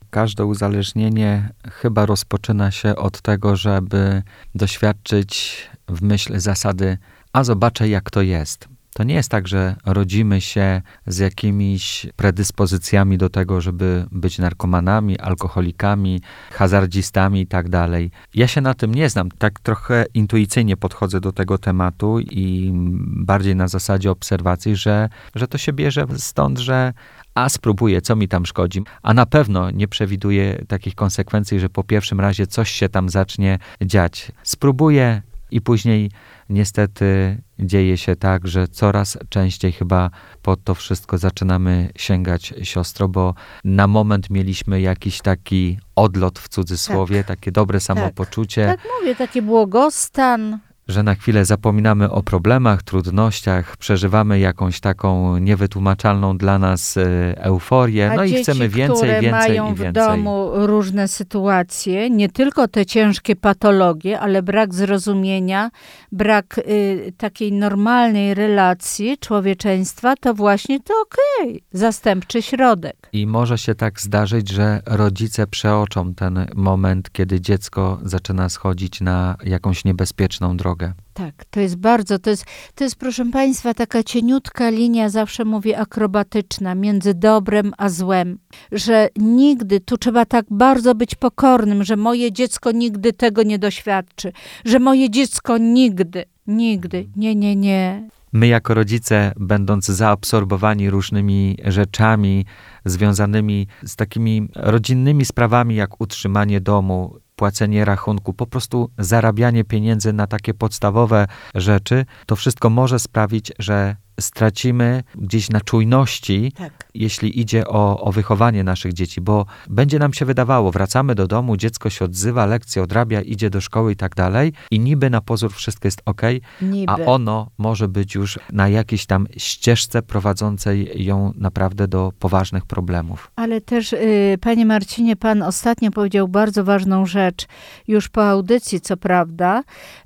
Każde 0.10 0.46
uzależnienie 0.46 1.50
chyba 1.72 2.06
rozpoczyna 2.06 2.72
się 2.72 2.96
od 2.96 3.22
tego, 3.22 3.56
żeby 3.56 4.24
doświadczyć 4.56 5.58
w 5.88 6.02
myśl 6.02 6.40
zasady, 6.40 6.98
a 7.34 7.44
zobaczę 7.44 7.90
jak 7.90 8.10
to 8.12 8.22
jest. 8.22 8.68
To 8.94 9.04
nie 9.04 9.16
jest 9.16 9.30
tak, 9.30 9.48
że 9.48 9.76
rodzimy 9.86 10.42
się 10.42 10.82
z 11.08 11.18
jakimiś 11.18 12.08
predyspozycjami 12.16 13.18
do 13.18 13.30
tego, 13.30 13.62
żeby 13.62 14.06
być 14.12 14.40
narkomanami, 14.40 15.20
alkoholikami, 15.20 16.22
hazardzistami 16.52 17.48
tak 17.48 17.70
dalej. 17.70 18.12
Ja 18.34 18.48
się 18.48 18.62
na 18.62 18.74
tym 18.74 18.96
nie 18.96 19.10
znam. 19.10 19.30
Tak 19.32 19.60
trochę 19.60 20.06
intuicyjnie 20.14 20.78
podchodzę 20.78 21.20
do 21.20 21.32
tego 21.32 21.58
tematu 21.58 22.20
i 22.20 22.72
bardziej 23.06 23.56
na 23.56 23.68
zasadzie 23.68 24.12
obserwacji, 24.12 24.76
że, 24.76 25.10
że 25.36 25.48
to 25.48 25.58
się 25.58 25.74
bierze 25.74 26.06
stąd, 26.18 26.60
że 26.60 26.94
a 27.36 27.50
spróbuję, 27.50 28.02
co 28.02 28.16
mi 28.16 28.28
tam 28.28 28.46
szkodzi, 28.46 28.84
a 29.02 29.14
na 29.14 29.26
pewno 29.26 29.72
nie 29.72 29.88
przewiduję 29.88 30.66
takich 30.68 30.96
konsekwencji, 30.96 31.60
że 31.60 31.70
po 31.70 31.84
pierwszym 31.84 32.20
razie 32.20 32.48
coś 32.48 32.72
się 32.72 32.90
tam 32.90 33.10
zacznie 33.10 33.60
dziać. 33.82 34.32
Spróbuję 34.44 35.22
i 35.52 35.62
później 35.62 36.12
niestety 36.50 37.38
dzieje 37.60 37.98
się 37.98 38.16
tak, 38.16 38.48
że 38.48 38.68
coraz 38.68 39.18
częściej 39.30 39.72
chyba 39.72 40.10
po 40.42 40.56
to 40.56 40.76
wszystko 40.76 41.18
zaczynamy 41.18 41.90
sięgać 41.96 42.54
siostro, 42.64 43.08
bo 43.08 43.34
na 43.64 43.88
moment 43.88 44.30
mieliśmy 44.30 44.82
jakiś 44.82 45.22
taki 45.22 45.80
odlot 45.96 46.40
w 46.40 46.48
cudzysłowie, 46.50 47.18
tak. 47.18 47.28
takie 47.28 47.52
dobre 47.52 47.80
samopoczucie. 47.80 48.66
Tak, 48.66 48.82
tak 48.82 48.92
mówię, 49.00 49.16
taki 49.16 49.42
błogostan, 49.42 50.60
że 50.88 51.04
na 51.04 51.16
chwilę 51.16 51.46
zapominamy 51.46 52.12
o 52.12 52.24
problemach, 52.24 52.84
trudnościach, 52.84 53.78
przeżywamy 53.78 54.40
jakąś 54.40 54.80
taką 54.80 55.38
niewytłumaczalną 55.38 56.38
dla 56.38 56.60
nas 56.60 56.98
e, 56.98 57.04
euforię, 57.38 58.12
A 58.12 58.16
no 58.16 58.26
dzieci, 58.26 58.40
i 58.40 58.44
chcemy 58.44 58.70
więcej, 58.70 58.98
które 58.98 59.22
więcej 59.22 59.32
mają 59.32 59.66
i 59.66 59.76
więcej. 59.76 59.92
w 59.92 59.94
domu 59.94 60.50
różne 60.54 61.08
sytuacje, 61.08 62.10
nie 62.10 62.30
tylko 62.30 62.68
te 62.68 62.86
ciężkie 62.86 63.36
patologie, 63.36 64.20
ale 64.20 64.44
brak 64.44 64.74
zrozumienia, 64.74 65.72
brak 66.12 66.58
y, 66.58 67.14
takiej 67.18 67.52
normalnej 67.52 68.34
relacji 68.34 69.18
człowieczeństwa, 69.18 70.16
to 70.16 70.34
właśnie 70.34 70.80
to 70.80 70.94
okej, 71.04 71.64
zastępczy 71.72 72.42
środek. 72.42 73.10
I 73.14 73.28
może 73.28 73.58
się 73.58 73.76
tak 73.76 74.02
zdarzyć, 74.02 74.50
że 74.50 74.82
rodzice 74.86 75.48
przeoczą 75.48 76.14
ten 76.14 76.46
moment, 76.56 77.12
kiedy 77.12 77.42
dziecko 77.42 78.00
zaczyna 78.04 78.50
schodzić 78.50 79.02
na 79.02 79.36
jakąś 79.44 79.86
niebezpieczną 79.86 80.58
drogę. 80.58 80.73
Tak, 81.14 81.46
to 81.50 81.60
jest 81.60 81.76
bardzo, 81.76 82.20
to 82.20 82.30
jest, 82.30 82.46
to 82.76 82.84
jest 82.84 82.96
proszę 82.96 83.26
Państwa 83.26 83.74
taka 83.74 84.04
cieniutka 84.04 84.70
linia, 84.70 85.10
zawsze 85.10 85.46
mówię 85.46 85.80
akrobatyczna, 85.80 86.76
między 86.76 87.14
dobrem 87.14 87.72
a 87.78 87.90
złem, 87.90 88.38
że 88.72 89.10
nigdy, 89.18 89.80
tu 89.80 89.98
trzeba 89.98 90.26
tak 90.26 90.46
bardzo 90.50 90.96
być 90.96 91.16
pokornym, 91.16 91.84
że 91.84 91.96
moje 91.96 92.32
dziecko 92.32 92.72
nigdy 92.72 93.14
tego 93.14 93.44
nie 93.44 93.60
doświadczy, 93.60 94.32
że 94.66 94.80
moje 94.80 95.10
dziecko 95.10 95.58
nigdy, 95.58 96.26
nigdy, 96.48 97.08
nie, 97.16 97.36
nie, 97.36 97.56
nie. 97.56 98.10
My, 98.34 98.48
jako 98.48 98.74
rodzice, 98.74 99.32
będąc 99.40 99.86
zaabsorbowani 99.86 100.90
różnymi 100.90 101.58
rzeczami 101.66 102.46
związanymi 102.86 103.68
z 103.84 103.96
takimi 103.96 104.48
rodzinnymi 104.56 105.26
sprawami, 105.26 105.76
jak 105.76 106.02
utrzymanie 106.02 106.62
domu, 106.62 107.18
płacenie 107.36 107.86
rachunku, 107.86 108.34
po 108.34 108.48
prostu 108.48 108.90
zarabianie 108.98 109.64
pieniędzy 109.64 110.14
na 110.14 110.28
takie 110.28 110.54
podstawowe 110.54 111.28
rzeczy, 111.56 112.06
to 112.26 112.36
wszystko 112.36 112.70
może 112.70 113.00
sprawić, 113.00 113.52
że 113.60 113.96
stracimy 114.20 115.04
gdzieś 115.16 115.50
na 115.50 115.62
czujności, 115.62 116.52
Tak. 116.58 116.74
jeśli 116.94 117.40
idzie 117.40 117.68
o, 117.68 118.00
o 118.02 118.12
wychowanie 118.12 118.64
naszych 118.64 118.94
dzieci, 118.94 119.22
bo 119.22 119.46
będzie 119.70 120.00
nam 120.00 120.14
się 120.14 120.26
wydawało, 120.26 120.72
wracamy 120.72 121.16
do 121.16 121.28
domu, 121.28 121.58
dziecko 121.58 121.90
się 121.90 122.06
odzywa, 122.06 122.46
lekcje 122.46 122.84
odrabia, 122.84 123.22
idzie 123.22 123.50
do 123.50 123.62
szkoły 123.62 123.92
i 123.92 123.96
tak 123.96 124.16
dalej, 124.16 124.54
i 124.72 124.80
niby 124.80 125.10
na 125.10 125.22
pozór 125.22 125.54
wszystko 125.54 125.88
jest 125.88 126.02
ok, 126.06 126.22
Niby. 126.62 126.92
a 126.92 126.96
ono 126.96 127.48
może 127.58 127.88
być 127.88 128.16
już 128.16 128.40
na 128.52 128.70
jakiejś 128.70 129.06
tam 129.06 129.28
ścieżce 129.38 130.02
prowadzącej 130.02 131.06
ją 131.06 131.34
naprawdę 131.36 131.88
do 131.88 132.12
poważnych 132.20 132.66
problemów. 132.66 133.32
Ale 133.36 133.62
też, 133.62 133.94
y, 133.94 134.38
panie 134.42 134.66
Marcinie, 134.66 135.16
pan 135.16 135.42
ostatnio 135.42 135.92
powiedział 135.92 136.28
bardzo 136.28 136.64
ważną 136.64 137.06
rzecz, 137.06 137.48
już 137.88 138.10
po 138.10 138.30
audycji, 138.30 138.82
co 138.82 138.98
prawda, 138.98 139.64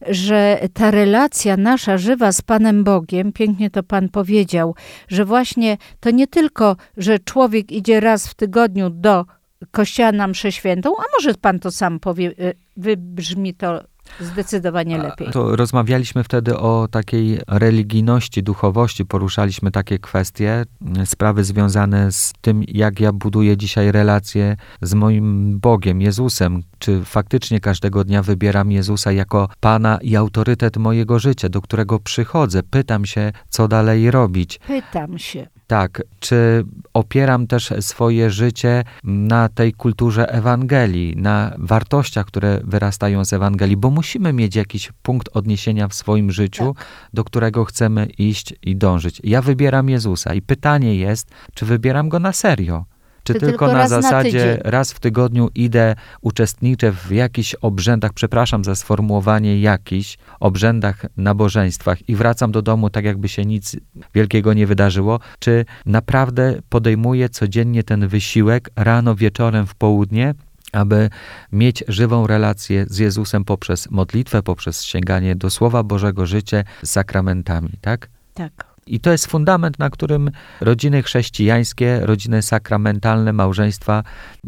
że 0.10 0.60
ta 0.74 0.91
relacja 0.91 1.58
nasza 1.58 1.97
żywa 1.97 2.32
z 2.32 2.41
Panem 2.41 2.84
Bogiem, 2.84 3.32
pięknie 3.32 3.70
to 3.70 3.84
pan 3.84 3.96
powiedział, 4.09 4.75
że 5.07 5.25
właśnie 5.25 5.77
to 5.99 6.11
nie 6.11 6.27
tylko, 6.27 6.75
że 6.97 7.19
człowiek 7.19 7.71
idzie 7.71 7.99
raz 7.99 8.27
w 8.27 8.35
tygodniu 8.35 8.89
do 8.89 9.25
kościoła 9.71 10.11
na 10.11 10.27
mszę 10.27 10.51
świętą, 10.51 10.97
a 10.97 11.03
może 11.13 11.33
pan 11.33 11.59
to 11.59 11.71
sam 11.71 11.99
powie, 11.99 12.27
y, 12.39 12.53
wybrzmi 12.77 13.53
to 13.53 13.83
zdecydowanie 14.20 14.97
lepiej. 14.97 15.28
To 15.32 15.55
rozmawialiśmy 15.55 16.24
wtedy 16.24 16.58
o 16.58 16.88
takiej 16.91 17.39
religijności, 17.47 18.43
duchowości, 18.43 19.05
poruszaliśmy 19.05 19.72
takie 19.72 19.99
kwestie, 19.99 20.66
m, 20.82 21.05
sprawy 21.05 21.43
związane 21.43 22.12
z 22.12 22.34
tym, 22.41 22.64
jak 22.68 22.99
ja 22.99 23.12
buduję 23.14 23.58
dzisiaj 23.58 23.91
relacje 23.91 24.58
z 24.82 24.93
moim 24.93 25.60
Bogiem, 25.60 26.01
Jezusem. 26.01 26.64
Czy 26.80 27.05
faktycznie 27.05 27.60
każdego 27.60 28.03
dnia 28.03 28.24
wybieram 28.24 28.72
Jezusa 28.72 29.12
jako 29.12 29.49
Pana 29.60 29.97
i 30.01 30.16
autorytet 30.16 30.78
mojego 30.78 31.20
życia, 31.20 31.49
do 31.49 31.62
którego 31.62 31.99
przychodzę, 31.99 32.64
pytam 32.64 33.05
się, 33.05 33.32
co 33.49 33.68
dalej 33.68 34.12
robić. 34.12 34.60
Pytam 34.68 35.18
się. 35.18 35.47
Tak, 35.68 36.03
czy 36.20 36.63
opieram 36.93 37.47
też 37.47 37.74
swoje 37.80 38.30
życie 38.30 38.84
na 39.03 39.49
tej 39.49 39.74
kulturze 39.74 40.32
Ewangelii, 40.32 41.15
na 41.18 41.53
wartościach, 41.57 42.26
które 42.26 42.61
wyrastają 42.63 43.26
z 43.26 43.34
Ewangelii, 43.34 43.78
bo 43.78 43.89
musimy 43.89 44.34
mieć 44.34 44.55
jakiś 44.55 44.91
punkt 45.01 45.30
odniesienia 45.34 45.88
w 45.88 45.93
swoim 45.93 46.32
życiu, 46.32 46.76
do 47.13 47.24
którego 47.24 47.65
chcemy 47.65 48.05
iść 48.05 48.53
i 48.61 48.76
dążyć. 48.76 49.22
Ja 49.24 49.41
wybieram 49.41 49.89
Jezusa 49.89 50.34
i 50.34 50.41
pytanie 50.41 50.95
jest, 50.95 51.32
czy 51.53 51.65
wybieram 51.65 52.09
go 52.09 52.20
na 52.20 52.34
serio? 52.34 52.86
Czy, 53.28 53.34
Czy 53.34 53.39
tylko, 53.39 53.67
na 53.67 53.73
na 53.73 53.88
zasadzie 53.88 54.32
tydzień? 54.32 54.57
raz 54.63 54.93
w 54.93 54.99
tygodniu 54.99 55.49
idę, 55.55 55.95
uczestniczę 56.21 56.91
w 56.91 57.11
jakichś 57.11 57.55
obrzędach, 57.55 58.13
przepraszam 58.13 58.63
za 58.63 58.75
sformułowanie 58.75 59.61
jakichś 59.61 60.17
obrzędach, 60.39 61.05
nabożeństwach 61.17 62.09
i 62.09 62.15
wracam 62.15 62.51
do 62.51 62.61
domu 62.61 62.89
tak, 62.89 63.05
jakby 63.05 63.30
się 63.30 63.45
nic 63.45 63.75
wielkiego 64.15 64.53
nie 64.53 64.67
wydarzyło? 64.67 65.19
Czy 65.39 65.65
naprawdę 65.86 66.55
podejmuję 66.69 67.30
codziennie 67.30 67.84
ten 67.84 68.07
wysiłek 68.07 68.69
rano, 68.75 69.15
wieczorem, 69.15 69.67
w 69.67 69.75
południe? 69.75 70.34
aby 70.71 71.09
mieć 71.51 71.84
żywą 71.88 72.28
relację 72.28 72.86
z 72.89 72.97
Jezusem 72.97 73.45
poprzez 73.45 73.91
modlitwę, 73.91 74.43
poprzez 74.43 74.84
sięganie 74.84 75.36
do 75.36 75.49
Słowa 75.49 75.84
Bożego, 75.84 76.25
życie 76.25 76.63
z 76.84 76.89
sakramentami, 76.89 77.69
tak? 77.82 78.09
Tak. 78.34 78.66
I 78.88 78.99
to 78.99 79.11
jest 79.11 79.27
fundament, 79.27 79.79
na 79.79 79.89
którym 79.89 80.31
rodziny 80.61 81.03
chrześcijańskie, 81.03 81.99
rodziny 82.03 82.41
sakramentalne, 82.41 83.33
małżeństwa 83.33 84.03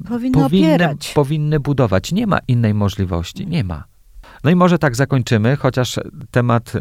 powinny, 0.07 0.45
opierać. 0.45 1.11
powinny 1.15 1.59
budować. 1.59 2.11
Nie 2.11 2.27
ma 2.27 2.39
innej 2.47 2.73
możliwości, 2.73 3.47
nie 3.47 3.63
ma. 3.63 3.83
No 4.43 4.51
i 4.51 4.55
może 4.55 4.79
tak 4.79 4.95
zakończymy, 4.95 5.55
chociaż 5.55 5.99
temat 6.31 6.73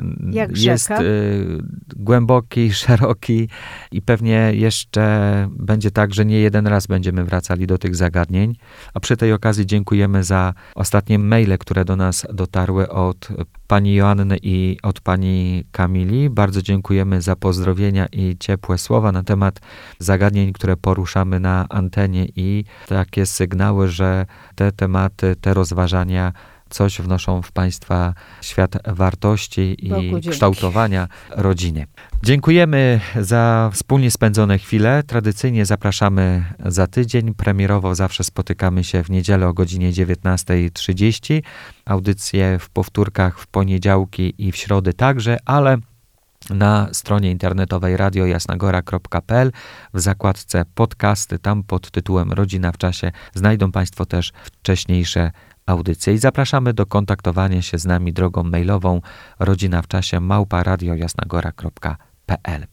jest 0.54 0.90
y, 0.90 1.58
głęboki, 1.96 2.72
szeroki 2.84 3.48
i 3.92 4.02
pewnie 4.02 4.50
jeszcze 4.54 5.48
będzie 5.50 5.90
tak, 5.90 6.14
że 6.14 6.24
nie 6.24 6.40
jeden 6.40 6.66
raz 6.66 6.86
będziemy 6.86 7.24
wracali 7.24 7.66
do 7.66 7.78
tych 7.78 7.96
zagadnień. 7.96 8.56
A 8.94 9.00
przy 9.00 9.16
tej 9.16 9.32
okazji 9.32 9.66
dziękujemy 9.66 10.24
za 10.24 10.54
ostatnie 10.74 11.18
maile, 11.18 11.58
które 11.58 11.84
do 11.84 11.96
nas 11.96 12.26
dotarły 12.32 12.88
od 12.88 13.28
pani 13.66 13.94
Joanny 13.94 14.36
i 14.42 14.76
od 14.82 15.00
pani 15.00 15.64
Kamili. 15.72 16.30
Bardzo 16.30 16.62
dziękujemy 16.62 17.22
za 17.22 17.36
pozdrowienia 17.36 18.06
i 18.12 18.36
ciepłe 18.40 18.78
słowa 18.78 19.12
na 19.12 19.22
temat 19.22 19.60
zagadnień, 19.98 20.52
które 20.52 20.76
poruszamy 20.76 21.40
na 21.40 21.66
antenie 21.68 22.26
i 22.36 22.64
takie 22.86 23.26
sygnały, 23.26 23.88
że 23.88 24.26
te 24.54 24.72
tematy, 24.72 25.36
te 25.40 25.54
rozważania 25.54 26.32
coś 26.70 27.00
wnoszą 27.00 27.42
w 27.42 27.52
Państwa 27.52 28.14
świat 28.42 28.76
wartości 28.86 29.76
Bogu 29.82 30.02
i 30.02 30.10
dzięki. 30.10 30.28
kształtowania 30.28 31.08
rodziny. 31.30 31.86
Dziękujemy 32.22 33.00
za 33.20 33.70
wspólnie 33.72 34.10
spędzone 34.10 34.58
chwile. 34.58 35.02
Tradycyjnie 35.02 35.66
zapraszamy 35.66 36.44
za 36.66 36.86
tydzień. 36.86 37.34
Premierowo 37.34 37.94
zawsze 37.94 38.24
spotykamy 38.24 38.84
się 38.84 39.04
w 39.04 39.10
niedzielę 39.10 39.48
o 39.48 39.52
godzinie 39.52 39.92
19.30. 39.92 41.42
Audycje 41.84 42.58
w 42.58 42.70
powtórkach 42.70 43.38
w 43.38 43.46
poniedziałki 43.46 44.34
i 44.38 44.52
w 44.52 44.56
środy 44.56 44.92
także, 44.92 45.36
ale 45.44 45.78
na 46.50 46.88
stronie 46.92 47.30
internetowej 47.30 47.96
radiojasnagora.pl 47.96 49.52
w 49.94 50.00
zakładce 50.00 50.64
podcasty, 50.74 51.38
tam 51.38 51.62
pod 51.62 51.90
tytułem 51.90 52.32
Rodzina 52.32 52.72
w 52.72 52.78
czasie 52.78 53.12
znajdą 53.34 53.72
Państwo 53.72 54.06
też 54.06 54.32
wcześniejsze 54.42 55.30
audycje 55.68 56.14
i 56.14 56.18
zapraszamy 56.18 56.72
do 56.72 56.86
kontaktowania 56.86 57.62
się 57.62 57.78
z 57.78 57.84
nami 57.84 58.12
drogą 58.12 58.42
mailową 58.42 59.00
rodzina 59.38 59.82
w 59.82 59.88
czasie 59.88 60.20
małpa 60.20 60.62
radiojasnagora.pl. 60.62 62.66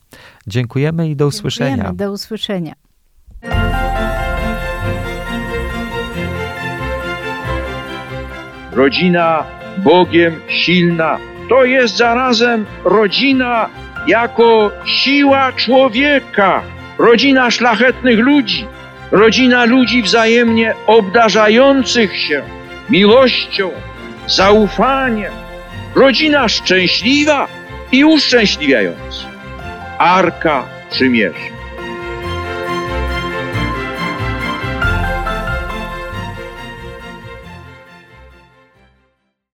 Dziękujemy 0.47 1.09
i 1.09 1.15
do 1.15 1.27
usłyszenia. 1.27 1.69
Dziękujemy. 1.69 1.97
Do 1.97 2.11
usłyszenia. 2.11 2.73
rodzina 8.75 9.43
Bogiem 9.77 10.41
silna. 10.47 11.17
To 11.49 11.65
jest 11.65 11.97
zarazem 11.97 12.65
rodzina 12.83 13.69
jako 14.07 14.71
siła 14.85 15.53
człowieka, 15.53 16.61
rodzina 16.97 17.51
szlachetnych 17.51 18.19
ludzi, 18.19 18.67
rodzina 19.11 19.65
ludzi 19.65 20.01
wzajemnie 20.01 20.73
obdarzających 20.87 22.17
się 22.17 22.43
miłością, 22.89 23.71
zaufaniem, 24.27 25.33
rodzina 25.95 26.49
szczęśliwa 26.49 27.47
i 27.91 28.05
uszczęśliwiająca. 28.05 29.27
Arka 29.97 30.65
Przymierza. 30.89 31.54